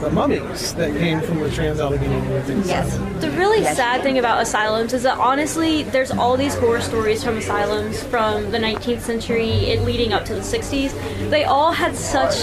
[0.00, 2.88] the mummies that came from the Trans Allegheny Lunatic Yes.
[2.94, 3.20] Asylum.
[3.20, 3.76] The really Yes.
[3.76, 8.50] sad thing about asylums is that honestly, there's all these horror stories from asylums from
[8.50, 10.92] the 19th century it leading up to the 60s.
[11.30, 12.34] They all had such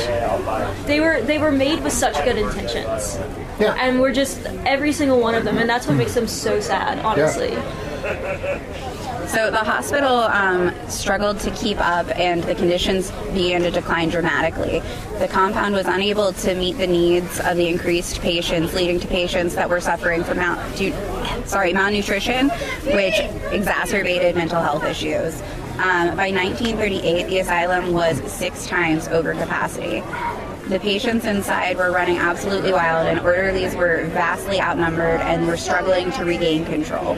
[0.86, 3.20] they were they were made with such good intentions.
[3.60, 3.76] Yeah.
[3.80, 7.00] And we're just every single one of them and that's what makes them so sad,
[7.06, 7.58] honestly.
[9.36, 14.82] So the hospital um, struggled to keep up, and the conditions began to decline dramatically.
[15.20, 19.54] The compound was unable to meet the needs of the increased patients, leading to patients
[19.56, 22.48] that were suffering from mal- sorry malnutrition,
[22.86, 23.20] which
[23.52, 25.42] exacerbated mental health issues.
[25.80, 30.00] Um, by 1938, the asylum was six times over capacity.
[30.70, 36.14] The patients inside were running absolutely wild, and orderlies were vastly outnumbered and were struggling
[36.14, 37.18] to regain control.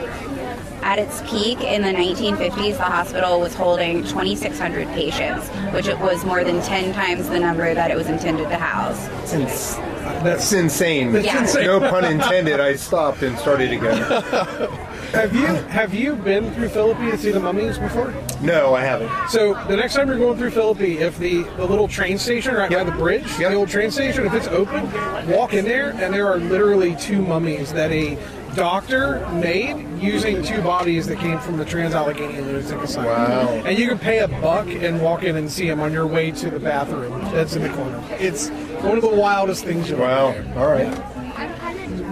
[0.88, 6.23] At its peak in the 1950s, the hospital was holding 2,600 patients, which it was
[6.23, 9.10] more than 10 times the number that it was intended to house.
[9.21, 9.75] It's, ins-
[10.23, 11.13] That's it's insane.
[11.13, 11.42] Yeah.
[11.42, 11.65] insane.
[11.65, 12.62] No pun intended.
[12.62, 13.98] I stopped and started again.
[15.12, 18.13] Have you have you been through Philippi to see the mummies before?
[18.42, 19.10] No, I haven't.
[19.29, 22.69] So the next time you're going through Philippi, if the, the little train station right
[22.69, 22.85] Yep.
[22.88, 23.52] by the bridge, Yep.
[23.52, 24.83] the old train station, if it's open,
[25.31, 28.17] walk in there and there are literally two mummies that a
[28.58, 33.06] doctor made using two bodies that came from the Trans Allegheny Lunatic Asylum.
[33.06, 33.50] Wow.
[33.66, 36.32] And you can pay a buck and walk in and see them on your way
[36.32, 38.04] to the bathroom that's in the corner.
[38.20, 38.50] It's
[38.82, 40.30] One of the wildest things you'll Wow.
[40.30, 40.92] ever All right.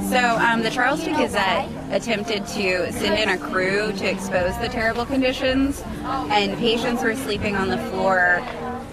[0.07, 5.05] So um, the Charleston Gazette attempted to send in a crew to expose the terrible
[5.05, 8.39] conditions, and patients were sleeping on the floor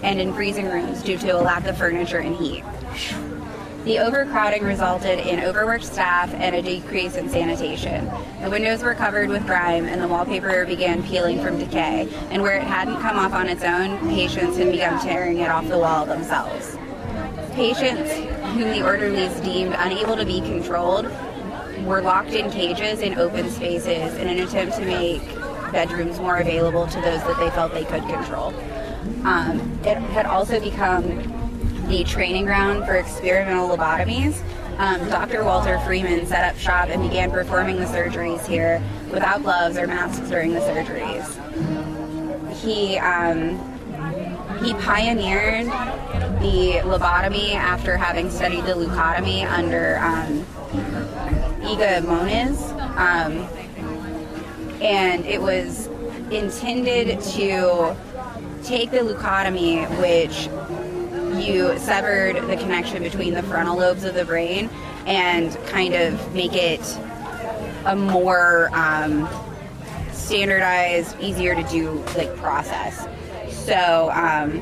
[0.01, 2.63] and in freezing rooms due to a lack of furniture and heat.
[3.83, 8.09] The overcrowding resulted in overworked staff and a decrease in sanitation.
[8.41, 12.55] The windows were covered with grime and the wallpaper began peeling from decay, and where
[12.55, 16.05] it hadn't come off on its own, patients had begun tearing it off the wall
[16.05, 16.77] themselves.
[17.55, 18.09] Patients
[18.53, 21.11] whom the orderlies deemed unable to be controlled
[21.83, 25.21] were locked in cages in open spaces in an attempt to make
[25.73, 28.53] bedrooms more available to those that they felt they could control.
[29.25, 31.42] Um, it had also become
[31.87, 34.41] the training ground for experimental lobotomies.
[34.77, 35.43] Um, Dr.
[35.43, 38.81] Walter Freeman set up shop and began performing the surgeries here
[39.11, 41.27] without gloves or masks during the surgeries.
[42.61, 43.59] He um,
[44.63, 45.65] he pioneered
[46.41, 50.45] the lobotomy after having studied the leucotomy under um,
[51.61, 52.71] Egas Moniz.
[52.97, 53.47] Um,
[54.81, 55.87] and it was
[56.31, 57.95] intended to
[58.63, 60.49] take the leucotomy, which
[61.43, 64.69] you severed the connection between the frontal lobes of the brain,
[65.05, 66.81] and kind of make it
[67.85, 69.27] a more um,
[70.11, 73.07] standardized, easier to do like process.
[73.51, 74.61] So um,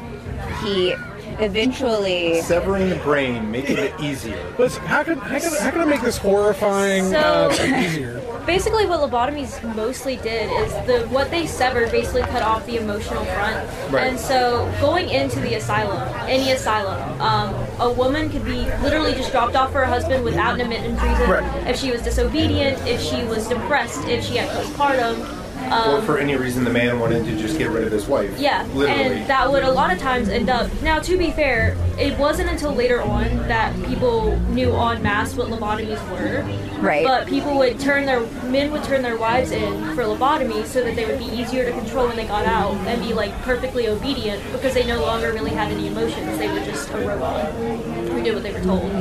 [0.63, 0.95] he
[1.39, 4.53] eventually Severing the brain, making it easier.
[4.57, 8.21] Listen, how can how can, how can I make this horrifying So- uh, easier?
[8.45, 13.23] Basically, what lobotomies mostly did is the what they severed basically cut off the emotional
[13.25, 13.69] front.
[13.91, 14.07] Right.
[14.07, 19.32] And so, going into the asylum, any asylum, um, a woman could be literally just
[19.32, 21.29] dropped off for her husband without an admittance reason.
[21.29, 21.67] Right.
[21.67, 25.38] If she was disobedient, if she was depressed, if she had postpartum.
[25.72, 28.38] Um, or for any reason, the man wanted to just get rid of his wife.
[28.38, 29.03] Yeah, Literally.
[29.19, 30.69] and that would a lot of times end up.
[30.82, 35.47] Now, to be fair, it wasn't until later on that people knew en masse what
[35.47, 36.43] lobotomies were.
[36.82, 37.05] Right.
[37.05, 40.95] But people would turn their men would turn their wives in for lobotomy so that
[40.95, 44.43] they would be easier to control when they got out and be like perfectly obedient
[44.51, 46.38] because they no longer really had any emotions.
[46.38, 48.91] They were just a robot who did what they were told.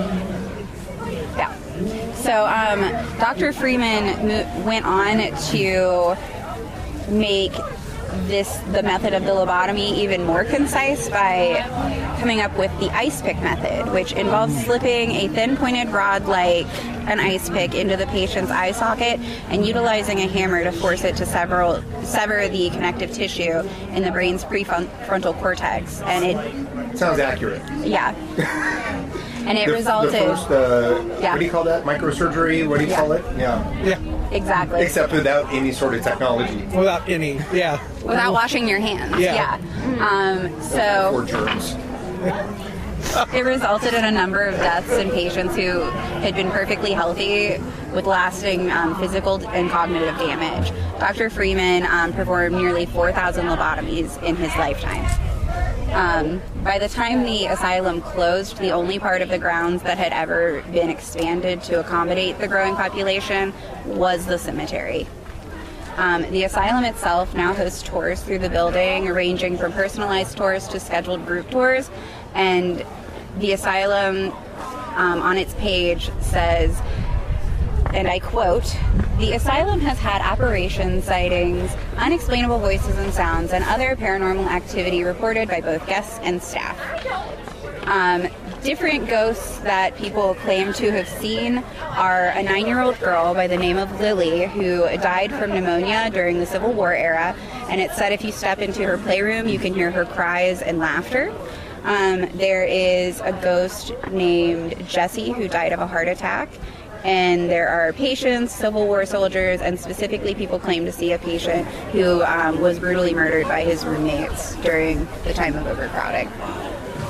[1.37, 1.55] Yeah.
[2.15, 2.81] So um,
[3.19, 3.53] Dr.
[3.53, 5.17] Freeman mo- went on
[5.51, 6.17] to
[7.11, 7.53] make
[8.27, 11.65] this the method of the lobotomy even more concise by
[12.19, 16.67] coming up with the ice pick method, which involves slipping a thin pointed rod like
[17.09, 21.17] an ice pick into the patient's eye socket and utilizing a hammer to force it
[21.17, 23.61] to several, sever the connective tissue
[23.93, 26.01] in the brain's prefrontal cortex.
[26.03, 27.63] And it, Sounds accurate.
[27.85, 28.15] yeah.
[29.47, 30.13] And it The, resulted.
[30.13, 31.33] the first, uh, Yeah.
[31.33, 31.85] what do you call that?
[31.85, 32.69] Microsurgery?
[32.69, 32.97] What do you Yeah.
[32.97, 33.25] call it?
[33.39, 33.83] Yeah.
[33.83, 33.99] Yeah,
[34.31, 34.83] exactly.
[34.83, 37.35] Except without any sort of technology without any.
[37.53, 37.83] Yeah.
[38.05, 39.19] without washing your hands.
[39.19, 39.59] Yeah.
[40.01, 41.77] Um, so or germs.
[43.35, 45.81] it resulted in a number of deaths in patients who
[46.21, 47.59] had been perfectly healthy
[47.95, 50.71] with lasting um, physical and cognitive damage.
[51.01, 51.31] Dr.
[51.31, 55.05] Freeman um, performed nearly 4,000 lobotomies in his lifetime.
[55.93, 60.13] Um, by the time the asylum closed, the only part of the grounds that had
[60.13, 63.53] ever been expanded to accommodate the growing population
[63.85, 65.09] was the cemetery.
[65.97, 70.79] Um, the asylum itself now hosts tours through the building, ranging from personalized tours to
[70.79, 71.91] scheduled group tours.
[72.35, 72.87] And
[73.39, 74.31] the asylum
[74.95, 76.81] um, on its page says,
[77.95, 78.77] and I quote,
[79.19, 85.49] the asylum has had apparitions, sightings, unexplainable voices and sounds, and other paranormal activity reported
[85.49, 86.79] by both guests and staff.
[87.87, 88.29] Um,
[88.63, 93.47] different ghosts that people claim to have seen are a nine year old girl by
[93.47, 97.35] the name of Lily who died from pneumonia during the Civil War era.
[97.69, 100.79] And it said if you step into her playroom, you can hear her cries and
[100.79, 101.33] laughter.
[101.85, 106.51] Um, there is a ghost named Jessie who died of a heart attack.
[107.05, 111.67] And there are patients, Civil War soldiers, and specifically people claim to see a patient
[111.93, 116.29] who um, was brutally murdered by his roommates during the time of overcrowding.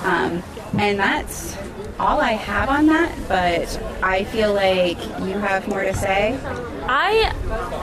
[0.02, 0.42] Um,
[0.78, 1.56] and that's
[1.98, 6.38] all I have on that, but I feel like you have more to say.
[6.84, 7.34] I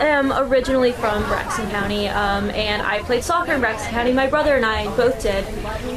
[0.02, 4.14] am originally from Braxton County, um, and I played soccer in Braxton County.
[4.14, 5.46] My brother and I both did.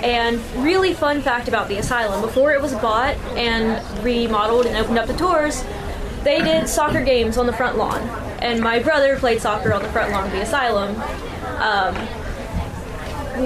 [0.05, 4.99] And really fun fact about the asylum: before it was bought and remodeled and opened
[4.99, 5.65] up to tours,
[6.25, 8.01] they did soccer games on the front lawn.
[8.41, 10.97] And my brother played soccer on the front lawn of the asylum.
[11.61, 11.95] Um,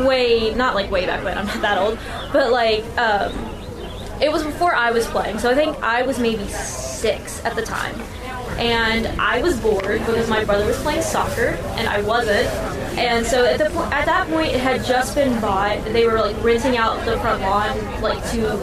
[0.04, 1.36] way, not like way back when.
[1.38, 1.98] I'm not that old,
[2.32, 2.84] but like.
[2.98, 3.32] Um,
[4.22, 7.62] it was before I was playing, so I think I was maybe six at the
[7.62, 8.00] time.
[8.58, 12.46] and I was bored because my brother was playing soccer and I wasn't.
[12.96, 15.84] And so at the po- at that point, it had just been bought.
[15.86, 18.56] They were like renting out the front lawn, like to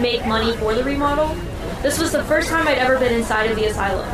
[0.00, 1.36] make money for the remodel.
[1.82, 4.08] This was the first time I'd ever been inside of the asylum.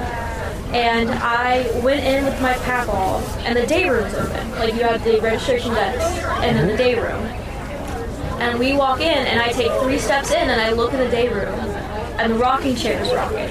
[0.74, 4.50] And I went in with my papaw, and the day room was open.
[4.52, 7.22] Like you had the registration desk, and then the day room.
[8.40, 11.08] And we walk in, and I take three steps in, and I look in the
[11.08, 11.54] day room,
[12.18, 13.48] and the rocking chair is rocking.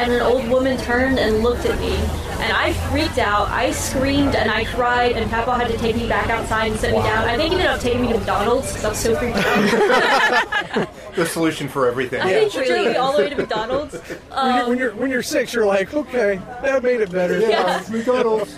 [0.00, 3.50] And an old woman turned and looked at me, and I freaked out.
[3.50, 6.92] I screamed and I cried, and Papa had to take me back outside and sit
[6.92, 7.28] me down.
[7.28, 10.88] I think he ended up taking me to McDonald's because I was so freaked out.
[11.16, 12.22] The solution for everything.
[12.22, 13.94] I think he drove me all the way to McDonald's.
[14.30, 17.40] when, you're, when you're when you're six, you're like, okay, that made it better.
[17.40, 17.82] Yeah.
[17.90, 18.56] McDonald's.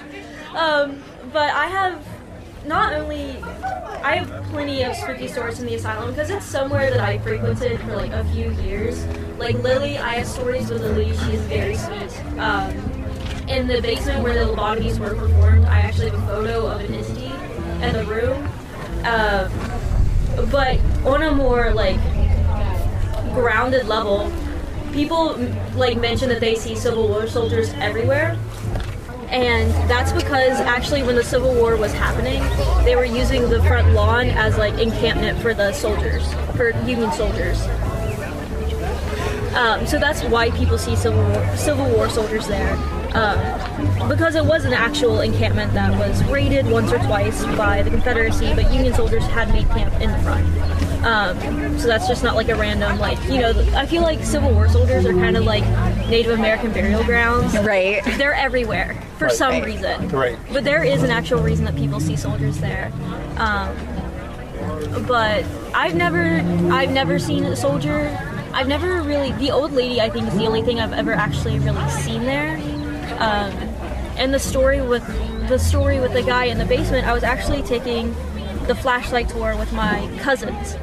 [0.55, 2.07] Um, but I have
[2.66, 3.36] not only
[4.02, 7.80] I have plenty of spooky stories in the asylum because it's somewhere that I frequented
[7.80, 9.04] for like a few years.
[9.38, 11.10] Like Lily, I have stories with Lily.
[11.10, 12.38] She's very sweet.
[12.38, 12.70] Um,
[13.48, 16.94] in the basement where the lobotomies were performed, I actually have a photo of an
[16.94, 17.32] entity
[17.84, 18.48] in the room.
[19.04, 22.00] Um, but on a more like
[23.34, 24.32] grounded level,
[24.92, 25.36] people
[25.74, 28.38] like mention that they see Civil War soldiers everywhere.
[29.32, 32.42] And that's because actually, when the Civil War was happening,
[32.84, 36.22] they were using the front lawn as like encampment for the soldiers,
[36.54, 37.58] for Union soldiers.
[39.55, 42.72] Um, so that's why people see Civil War, Civil War soldiers there,
[43.14, 47.90] um, because it was an actual encampment that was raided once or twice by the
[47.90, 50.46] Confederacy, but Union soldiers had made camp in the front.
[51.05, 53.50] Um, so that's just not like a random like you know.
[53.74, 55.64] I feel like Civil War soldiers are kind of like
[56.09, 57.53] Native American burial grounds.
[57.59, 58.03] Right.
[58.18, 59.64] They're everywhere for some Right.
[59.64, 60.09] reason.
[60.11, 60.38] Right.
[60.53, 62.92] But there is an actual reason that people see soldiers there.
[63.36, 63.76] Um,
[65.09, 65.44] but
[65.74, 66.36] I've never,
[66.72, 68.16] I've never seen a soldier.
[68.55, 69.32] I've never really.
[69.32, 72.57] The old lady, I think, is the only thing I've ever actually really seen there.
[73.18, 73.53] Um,
[74.16, 75.07] and the story with
[75.48, 78.12] the story with the guy in the basement, I was actually taking
[78.66, 80.76] the flashlight tour with my cousins,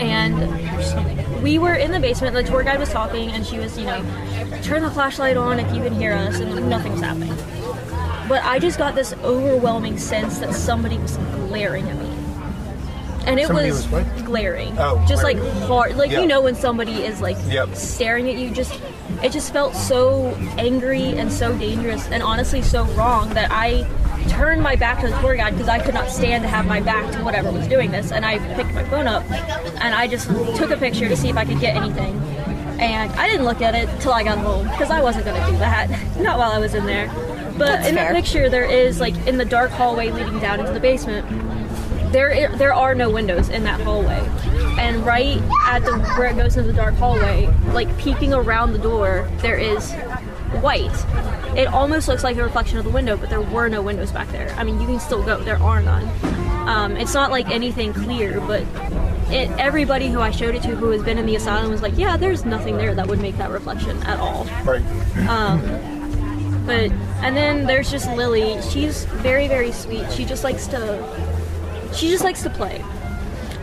[0.00, 2.34] and we were in the basement.
[2.34, 4.02] The tour guide was talking, and she was, you know,
[4.62, 7.34] turn the flashlight on if you can hear us, and nothing's happening.
[8.28, 11.16] But I just got this overwhelming sense that somebody was
[11.48, 12.07] glaring at me.
[13.28, 14.74] And it Somebody was, was glaring.
[14.78, 15.38] Oh, just glaring.
[15.44, 15.96] like hard.
[15.96, 16.20] Like, Yeah.
[16.20, 17.74] you know, when somebody is like Yep.
[17.74, 18.80] staring at you, just,
[19.22, 23.86] it just felt so angry and so dangerous and honestly so wrong that I
[24.28, 26.80] turned my back to the tour guide because I could not stand to have my
[26.80, 28.12] back to whatever was doing this.
[28.12, 30.26] And I picked my phone up and I just
[30.56, 32.18] took a picture to see if I could get anything.
[32.80, 35.50] And I didn't look at it till I got home because I wasn't going to
[35.50, 35.90] do that.
[36.18, 37.08] Not while I was in there.
[37.58, 38.08] But That's in fair.
[38.08, 41.26] the picture, there is like in the dark hallway leading down into the basement.
[42.10, 44.20] There, there are no windows in that hallway,
[44.78, 48.78] and right at the where it goes into the dark hallway, like peeking around the
[48.78, 49.92] door, there is
[50.62, 50.94] white.
[51.56, 54.28] It almost looks like a reflection of the window, but there were no windows back
[54.28, 54.50] there.
[54.56, 55.42] I mean, you can still go.
[55.42, 56.08] There are none.
[56.68, 58.62] Um, it's not like anything clear, but
[59.30, 61.96] it, everybody who I showed it to who has been in the asylum was like,
[61.98, 64.44] yeah, there's nothing there that would make that reflection at all.
[64.64, 64.82] Right.
[66.66, 66.92] But
[67.22, 68.60] and then there's just Lily.
[68.60, 70.12] She's very very sweet.
[70.12, 70.98] She just likes to
[71.94, 72.84] she just likes to play.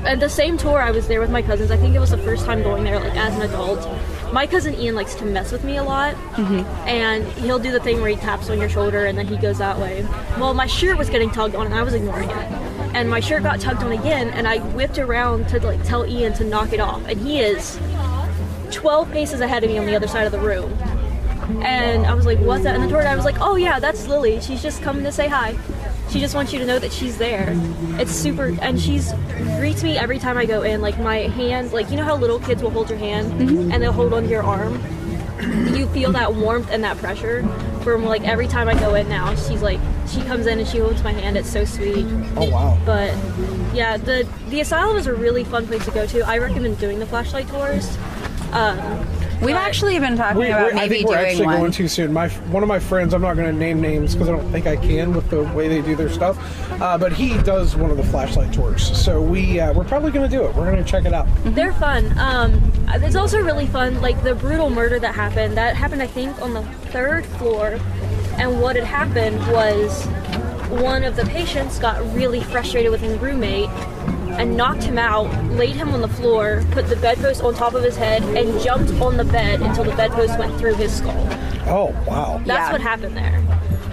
[0.05, 1.71] At the same tour I was there with my cousins.
[1.71, 3.87] I think it was the first time going there like as an adult.
[4.31, 6.59] My cousin Ian likes to mess with me a lot, mm-hmm.
[6.87, 9.57] and he'll do the thing where he taps on your shoulder and then he goes
[9.59, 10.05] that way.
[10.37, 12.51] Well, my shirt was getting tugged on and I was ignoring it,
[12.93, 16.33] and my shirt got tugged on again, and I whipped around to like tell Ian
[16.33, 17.79] to knock it off, and he is
[18.71, 20.71] 12 paces ahead of me on the other side of the room.
[21.63, 22.75] And I was like, what's that?
[22.75, 24.41] And the tour guide was like, oh yeah, that's Lily.
[24.41, 25.57] She's just coming to say hi.
[26.09, 27.53] She just wants you to know that she's there.
[27.99, 29.11] It's super, and she's
[29.57, 30.81] greets me every time I go in.
[30.81, 33.91] Like my hand, like you know how little kids will hold your hand and they'll
[33.91, 34.81] hold onto your arm.
[35.75, 37.43] You feel that warmth and that pressure
[37.81, 39.35] from like every time I go in now.
[39.35, 41.37] She's like, she comes in and she holds my hand.
[41.37, 42.05] It's so sweet.
[42.35, 42.79] Oh wow.
[42.85, 43.13] But
[43.73, 46.21] yeah, the the asylum is a really fun place to go to.
[46.21, 47.97] I recommend doing the flashlight tours.
[48.53, 48.77] Um,
[49.45, 51.57] We've actually been talking We, about we- I maybe think we're doing actually one.
[51.59, 52.11] going too soon.
[52.11, 54.65] My one of my friends, I'm not going to name names because I don't think
[54.67, 56.37] I can with the way they do their stuff.
[56.81, 60.29] Uh, but he does one of the flashlight tours, so we uh, we're probably going
[60.29, 60.55] to do it.
[60.55, 61.27] We're going to check it out.
[61.45, 62.17] They're fun.
[62.17, 64.01] Um, it's also really fun.
[64.01, 65.55] Like the brutal murder that happened.
[65.57, 67.79] That happened, I think, on the third floor.
[68.37, 70.05] And what had happened was
[70.81, 73.69] one of the patients got really frustrated with his roommate
[74.37, 77.83] and knocked him out, laid him on the floor, put the bedpost on top of
[77.83, 81.27] his head, and jumped on the bed until the bedpost went through his skull.
[81.67, 82.41] Oh wow.
[82.45, 82.71] That's Yeah.
[82.71, 83.41] what happened there.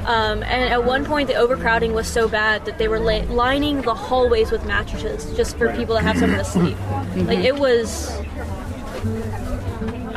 [0.05, 3.83] Um, and at one point, the overcrowding was so bad that they were la- lining
[3.83, 6.77] the hallways with mattresses just for people to have somewhere to sleep.
[7.15, 8.11] Like it was.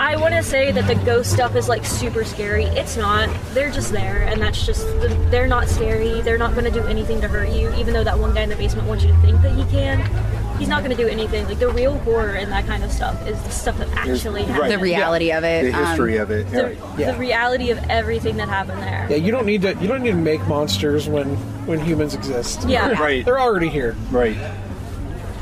[0.06, 2.66] I, I want to say that the ghost stuff is like super scary.
[2.66, 3.28] It's not.
[3.53, 4.86] They're just there, and that's just.
[5.32, 6.22] They're not scary.
[6.22, 8.49] They're not going to do anything to hurt you, even though that one guy in
[8.49, 9.99] the basement wants you to think that he can.
[10.60, 11.45] He's not going to do anything.
[11.47, 14.70] Like the real horror and that kind of stuff is the stuff that actually right.
[14.70, 15.72] The reality of it.
[15.72, 16.49] The history um, of it.
[16.51, 16.95] The, Yeah.
[16.97, 17.12] Yeah.
[17.12, 19.08] the reality of everything that happened there.
[19.10, 19.74] Yeah, you don't need to.
[19.76, 21.36] You don't need to make monsters when
[21.66, 22.70] when humans exist.
[22.70, 22.91] Yeah.
[23.01, 23.26] Right.
[23.26, 23.95] They're already here.
[24.12, 24.38] Right.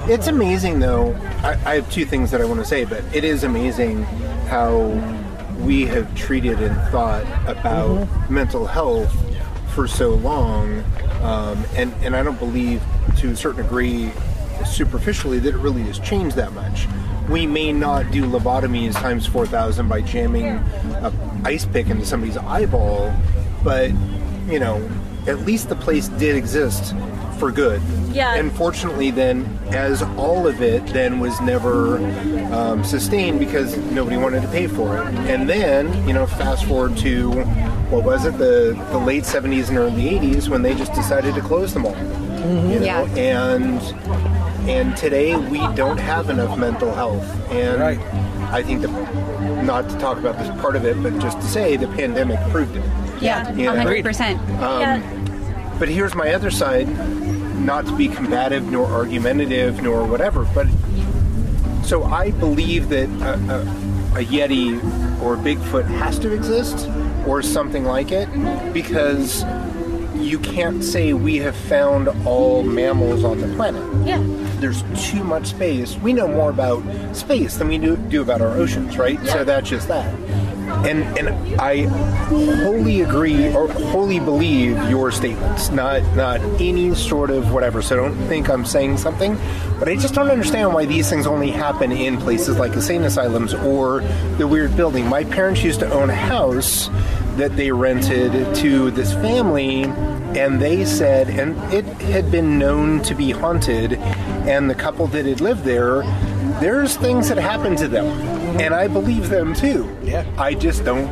[0.05, 1.13] It's amazing, though.
[1.43, 4.05] I, I have two things that I want to say, but it is amazing
[4.47, 4.87] how
[5.59, 9.13] we have treated and thought about mental health
[9.73, 10.83] for so long,
[11.21, 12.81] um, and and I don't believe,
[13.17, 14.11] to a certain degree,
[14.65, 16.87] superficially, that it really has changed that much.
[17.29, 21.13] We may not do lobotomies times four thousand by jamming a
[21.45, 23.13] ice pick into somebody's eyeball,
[23.63, 23.91] but
[24.47, 24.87] you know,
[25.27, 26.93] at least the place did exist
[27.43, 27.81] for good.
[28.13, 28.35] Yeah.
[28.35, 31.97] And fortunately, then, as all of it then was never
[32.53, 35.07] um, sustained because nobody wanted to pay for it.
[35.29, 37.31] And then, you know, fast forward to
[37.91, 41.41] what was it, the the late '70s and early '80s when they just decided to
[41.41, 41.97] close them all.
[42.71, 42.85] You know?
[42.85, 43.01] Yeah.
[43.17, 43.81] And
[44.69, 47.25] and today we don't have enough mental health.
[47.51, 47.99] And Right.
[48.53, 51.75] I think that not to talk about this part of it, but just to say
[51.75, 52.83] the pandemic proved it.
[53.19, 53.73] yeah, Yeah.
[53.73, 54.39] a hundred percent.
[54.61, 55.01] yeah.
[55.79, 56.87] But here's my other side,
[57.63, 60.67] not to be combative nor argumentative nor whatever, but
[61.83, 64.81] so I believe that a, a, a Yeti
[65.21, 66.89] or a Bigfoot has to exist
[67.27, 68.27] or something like it
[68.73, 69.43] because
[70.15, 73.83] you can't say we have found all mammals on the planet.
[74.07, 74.23] Yeah.
[74.59, 75.97] There's too much space.
[75.97, 76.83] We know more about
[77.15, 79.21] space than we do, do about our oceans, right?
[79.23, 79.33] Yeah.
[79.33, 80.13] So that's just that.
[80.85, 81.29] And and
[81.61, 81.83] I
[82.63, 87.81] wholly agree or wholly believe your statements, not not any sort of whatever.
[87.81, 89.37] So don't think I'm saying something,
[89.79, 93.53] but I just don't understand why these things only happen in places like insane asylums
[93.53, 94.01] or
[94.37, 95.07] the weird building.
[95.07, 96.89] My parents used to own a house
[97.37, 99.83] that they rented to this family
[100.35, 105.25] and they said and it had been known to be haunted and the couple that
[105.25, 106.03] had lived there
[106.59, 108.05] there's things that happen to them
[108.59, 110.25] and i believe them too Yeah.
[110.37, 111.07] i just don't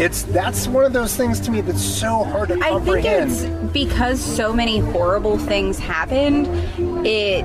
[0.00, 3.42] it's that's one of those things to me that's so hard to I think it's
[3.72, 6.46] because so many horrible things happened.
[7.04, 7.44] It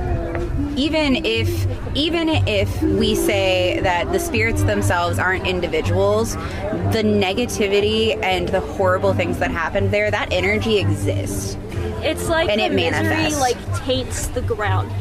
[0.77, 1.49] even if
[1.95, 9.15] even if we say that the spirits themselves aren't individuals, the negativity and the horrible
[9.15, 11.57] things that happened there, that energy exists.
[12.03, 13.39] It's like And the it misery manifests.
[13.39, 14.91] like taints the ground.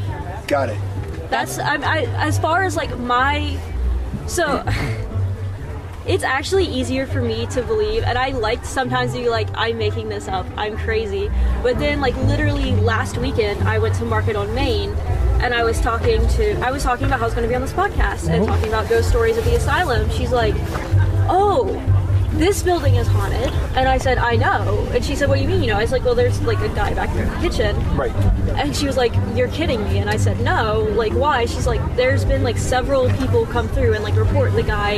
[0.49, 0.79] got it
[1.33, 3.59] That's I, I as far as like my
[4.27, 4.63] so
[6.07, 9.79] it's actually easier for me to believe and I like sometimes to be like I'm
[9.79, 11.31] making this up I'm crazy.
[11.63, 14.91] But then like literally last weekend I went to Market on Main
[15.41, 17.55] and I was talking to I was talking about how I was going to be
[17.55, 18.45] on this podcast and mm-hmm.
[18.45, 20.11] talking about ghost stories at the asylum.
[20.11, 20.55] She's like
[21.31, 21.92] oh
[22.39, 25.49] this building is haunted and I said I know and she said what do you
[25.49, 27.49] mean you know I was like well there's like a guy back there in the
[27.49, 28.13] kitchen right
[28.57, 30.89] and she was like, "You're kidding me." And I said, "No.
[30.95, 34.63] Like, why?" She's like, "There's been like several people come through and like report the
[34.63, 34.93] guy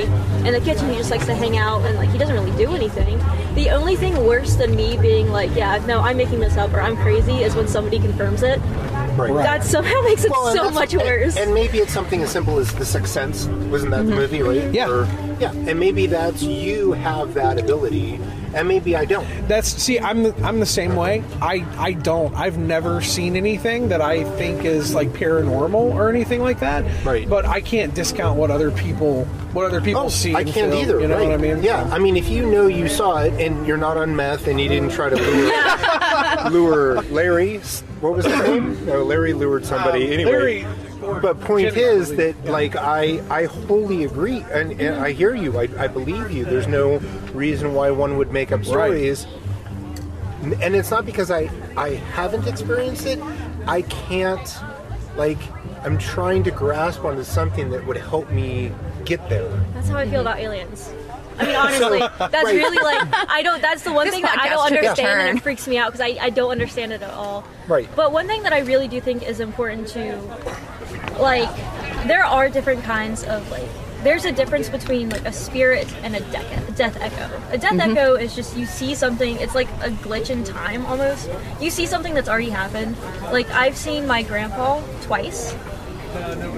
[0.44, 0.88] in the kitchen.
[0.90, 3.18] He just likes to hang out and like he doesn't really do anything.
[3.54, 6.80] The only thing worse than me being like, yeah, no, I'm making this up or
[6.80, 8.58] I'm crazy is when somebody confirms it.
[8.60, 9.44] right, Right.
[9.44, 11.36] That somehow makes it Well, so much worse.
[11.36, 13.46] And, maybe it's something as simple as The Sixth Sense.
[13.46, 14.14] Wasn't that the mm-hmm.
[14.14, 14.74] movie, right?
[14.74, 14.90] Yeah.
[14.90, 15.08] Or-
[15.40, 15.52] yeah.
[15.52, 18.20] And maybe that's you have that ability,
[18.54, 19.26] and maybe I don't.
[19.48, 21.22] That's see, I'm the, I'm the same way.
[21.40, 22.34] I I don't.
[22.34, 26.84] I've never seen anything that I think is like paranormal or anything like that.
[27.04, 27.28] Right.
[27.28, 30.34] But I can't discount what other people what other people see.
[30.34, 31.00] Oh, I can't feel, either.
[31.00, 31.28] You know right.
[31.28, 31.62] what I mean?
[31.62, 34.60] Yeah, I mean, if you know you saw it and you're not on meth and
[34.60, 37.58] you didn't try to lure, lure Larry,
[38.00, 38.84] what was his name?
[38.84, 40.06] No, Larry lured somebody.
[40.06, 40.66] Um, anyway, Larry-
[41.20, 45.58] but point is that like I I wholly agree and, and I hear you.
[45.58, 46.44] I, I believe you.
[46.44, 46.98] There's no
[47.32, 49.26] reason why one would make up stories.
[50.60, 53.18] And it's not because I I haven't experienced it.
[53.66, 54.54] I can't
[55.16, 55.38] like
[55.84, 58.72] I'm trying to grasp onto something that would help me
[59.04, 59.48] get there.
[59.74, 60.92] That's how I feel about aliens.
[61.38, 62.54] I mean, honestly, that's Right.
[62.54, 63.60] really like I don't.
[63.60, 65.78] That's the one This thing that I don't podcast took understand, and it freaks me
[65.78, 67.44] out because I, I don't understand it at all.
[67.66, 67.88] Right.
[67.96, 70.16] But one thing that I really do think is important to,
[71.18, 71.54] like,
[72.06, 73.68] there are different kinds of like.
[74.02, 77.24] There's a difference between like a spirit and a death, death echo.
[77.52, 77.96] A death mm-hmm.
[77.96, 79.38] echo is just you see something.
[79.38, 81.30] It's like a glitch in time almost.
[81.58, 82.98] You see something that's already happened.
[83.32, 85.54] Like I've seen my grandpa twice.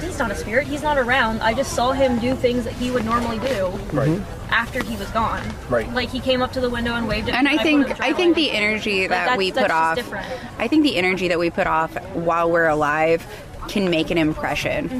[0.02, 0.66] He's not a spirit.
[0.66, 1.40] He's not around.
[1.40, 4.20] I just saw him do things that he would normally do Right.
[4.50, 5.42] after he was gone.
[5.70, 5.90] Right.
[5.94, 7.48] Like he came up to the window and waved at And.
[7.48, 10.26] I think I think the energy Like, that that's- we that's put just off different.
[10.58, 13.24] I think the energy that we put off while we're alive
[13.68, 14.90] can make an impression.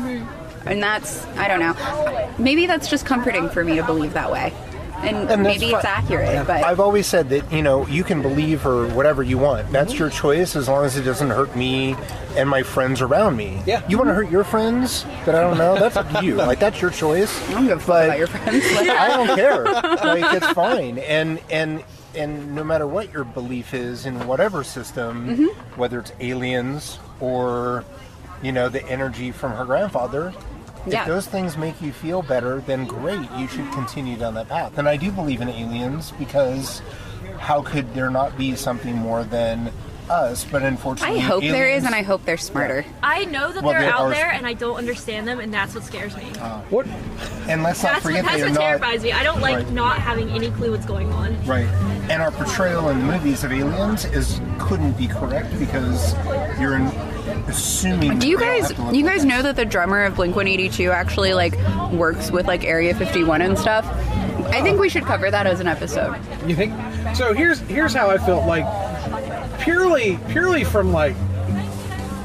[0.67, 2.35] And that's, I don't know.
[2.39, 4.53] Maybe that's just comforting for me to believe that way.
[4.99, 8.03] And, And that's maybe it's fi- accurate, but I've always said that you know you
[8.03, 9.71] can believe or whatever you want.
[9.71, 9.99] That's Mm-hmm.
[10.03, 11.95] your choice as long as it doesn't hurt me
[12.35, 13.61] and my friends around me.
[13.67, 13.87] Yeah.
[13.89, 15.79] You want to hurt your friends that I don't know?
[15.79, 16.37] That's up to you.
[16.37, 17.31] Like that's your choice.
[17.51, 18.73] I don't give a fuck But- about your friends.
[18.75, 19.65] Like, I don't care.
[19.65, 20.97] Like it's fine.
[20.99, 25.79] And and and no matter what your belief is in whatever system, Mm-hmm.
[25.79, 27.85] whether it's aliens or
[28.43, 30.33] you know the energy from her grandfather.
[30.87, 31.03] Yeah.
[31.03, 33.29] If those things make you feel better, then great.
[33.37, 34.79] You should continue down that path.
[34.79, 36.81] And I do believe in aliens because
[37.39, 39.73] how could there not be something more than
[40.09, 40.45] us?
[40.45, 42.85] But unfortunately, I unfortunately, hope there is, and I hope they're smarter.
[43.03, 45.53] I know that Well, they're they out are- there, and I don't understand them, and
[45.53, 46.31] that's what scares me.
[46.41, 46.87] Uh, what?
[47.49, 49.11] And let's not that's what, forget that's they are what not terrifies me.
[49.11, 49.71] I don't like Right.
[49.73, 51.45] not having any clue what's going on.
[51.47, 51.67] Right.
[52.09, 56.15] And our portrayal in the movies of aliens is couldn't be correct because
[56.61, 56.85] you're in,
[57.49, 58.19] assuming.
[58.19, 60.05] Do you that they all guys have to look you guys know that the drummer
[60.05, 61.57] of Blink 182 actually like
[61.93, 63.85] works with like Area 51 and stuff?
[64.53, 66.17] I think we should cover that as an episode.
[66.47, 66.73] You think?
[67.17, 68.65] So here's here's how I felt like
[69.61, 71.17] purely purely from like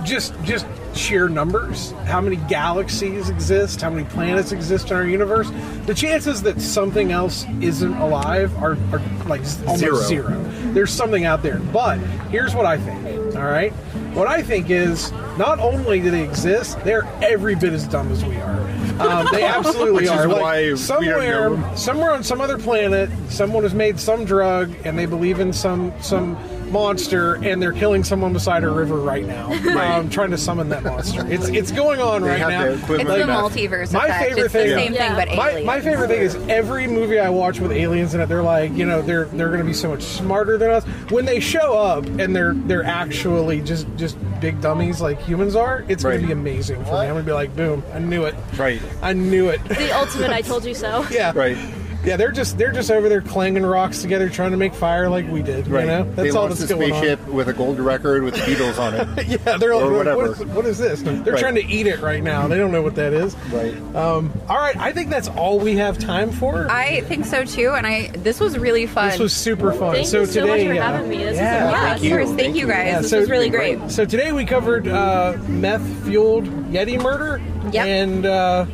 [0.04, 5.50] just just sheer numbers, how many galaxies exist, how many planets exist in our universe,
[5.86, 9.96] the chances that something else isn't alive are, are like almost Zero.
[10.02, 10.44] zero.
[10.74, 11.60] There's something out there.
[11.60, 11.98] But
[12.30, 13.36] here's what I think.
[13.38, 13.72] All right?
[14.14, 18.24] What I think is not only do they exist, they're every bit as dumb as
[18.26, 18.60] we are.
[19.00, 20.28] Um, they absolutely Which is are.
[20.28, 25.06] Like, why somewhere, somewhere on some other planet, someone has made some drug and they
[25.06, 26.38] believe in some some
[26.72, 29.52] monster and they're killing someone beside a river right now,
[29.98, 31.26] um, trying to summon that monster.
[31.32, 32.64] It's it's going on They right now.
[32.66, 33.28] It's the of that.
[33.28, 34.24] multiverse My effect.
[34.26, 35.16] favorite it's thing- the same Yeah.
[35.16, 38.28] thing, but My, my favorite thing is every movie I watch with aliens in it,
[38.28, 40.84] they're like, you know, they're they're going to be so much smarter than us.
[41.10, 45.86] When they show up and they're they're actually just just big dummies like humans are,
[45.88, 46.98] it's going to be amazing for me.
[47.00, 48.36] I'm going to be like, boom, I knew it.
[48.58, 48.82] Right.
[49.02, 49.64] I knew it.
[49.66, 51.06] The ultimate I told you so.
[51.12, 51.32] yeah.
[51.36, 51.58] Right.
[52.04, 55.28] Yeah, they're just they're just over there clanging rocks together, trying to make fire like
[55.30, 55.68] we did.
[55.68, 55.82] Right.
[55.82, 58.34] You know, they that's all launched that's a going spaceship with a gold record with
[58.34, 59.28] the Beatles on it.
[59.46, 60.32] Yeah, they're like, Or what, whatever.
[60.34, 61.02] is, what is this?
[61.04, 61.40] They're Right.
[61.40, 62.48] trying to eat it right now.
[62.48, 63.36] They don't know what that is.
[63.52, 63.76] Right.
[63.96, 66.68] Um, all right, I think that's all we have time for.
[66.72, 69.10] I think so too, and I this was really fun.
[69.12, 69.94] this was super fun.
[69.96, 70.92] Thank so you so today, much for yeah.
[70.92, 71.18] having me.
[71.18, 71.40] This yeah.
[71.40, 72.04] was a yeah, blast.
[72.04, 72.22] of course.
[72.22, 72.26] you.
[72.26, 72.68] Thank Thank you you.
[72.68, 72.88] guys.
[72.88, 73.92] Yeah, this so- was really great.
[73.92, 77.40] So today we covered uh, meth fueled Yeti murder
[77.72, 77.86] Yep.
[77.86, 78.66] and uh,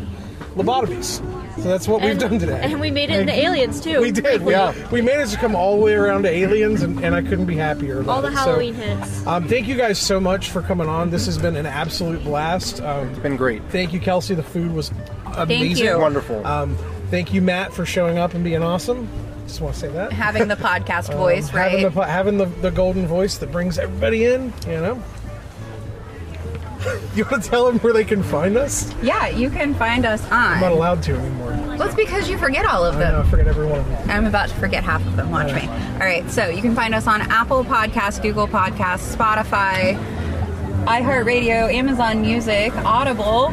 [0.56, 1.22] lobotomies.
[1.58, 2.60] So that's what we've done today.
[2.64, 4.00] And we made it into aliens too.
[4.00, 4.42] we did.
[4.44, 4.74] We, Yeah.
[4.92, 7.56] we managed to come all the way around to aliens, and, and I couldn't be
[7.56, 8.32] happier about All the it.
[8.36, 9.26] So, Halloween hits.
[9.28, 11.10] Um, thank you guys so much for coming on.
[11.10, 12.80] This has been an absolute blast.
[12.82, 13.64] Um, It's been great.
[13.70, 14.36] thank you, Kelsey.
[14.36, 14.92] The food was
[15.36, 15.86] amazing.
[15.86, 16.00] you.
[16.00, 16.46] Wonderful.
[16.46, 16.78] Um,
[17.10, 19.10] thank you, Matt, for showing up and being awesome.
[19.48, 20.12] Just want to say that.
[20.14, 21.80] Having the podcast voice, right?
[21.80, 25.02] Having, the, having the, the golden voice that brings everybody in, you know?
[27.16, 28.94] you want to tell them where they can find us?
[29.02, 30.54] yeah, you can find us on.
[30.54, 31.52] I'm not allowed to anymore.
[31.78, 33.26] Well, it's because you forget all of I know, them.
[33.28, 34.10] I forget every one of them.
[34.10, 35.30] I'm about to forget half of them.
[35.30, 35.68] Watch me.
[35.68, 39.96] All right, so you can find us on Apple Podcasts, Google Podcasts, Spotify,
[40.86, 43.50] iHeartRadio, Amazon Music, Audible,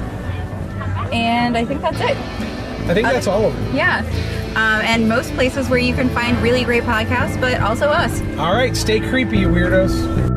[1.12, 2.16] and I think that's it.
[2.88, 3.76] I think that's all of them.
[3.76, 4.00] Yeah.
[4.50, 8.20] Um, and most places where you can find really great podcasts, but also us.
[8.38, 10.33] All right, stay creepy, you weirdos.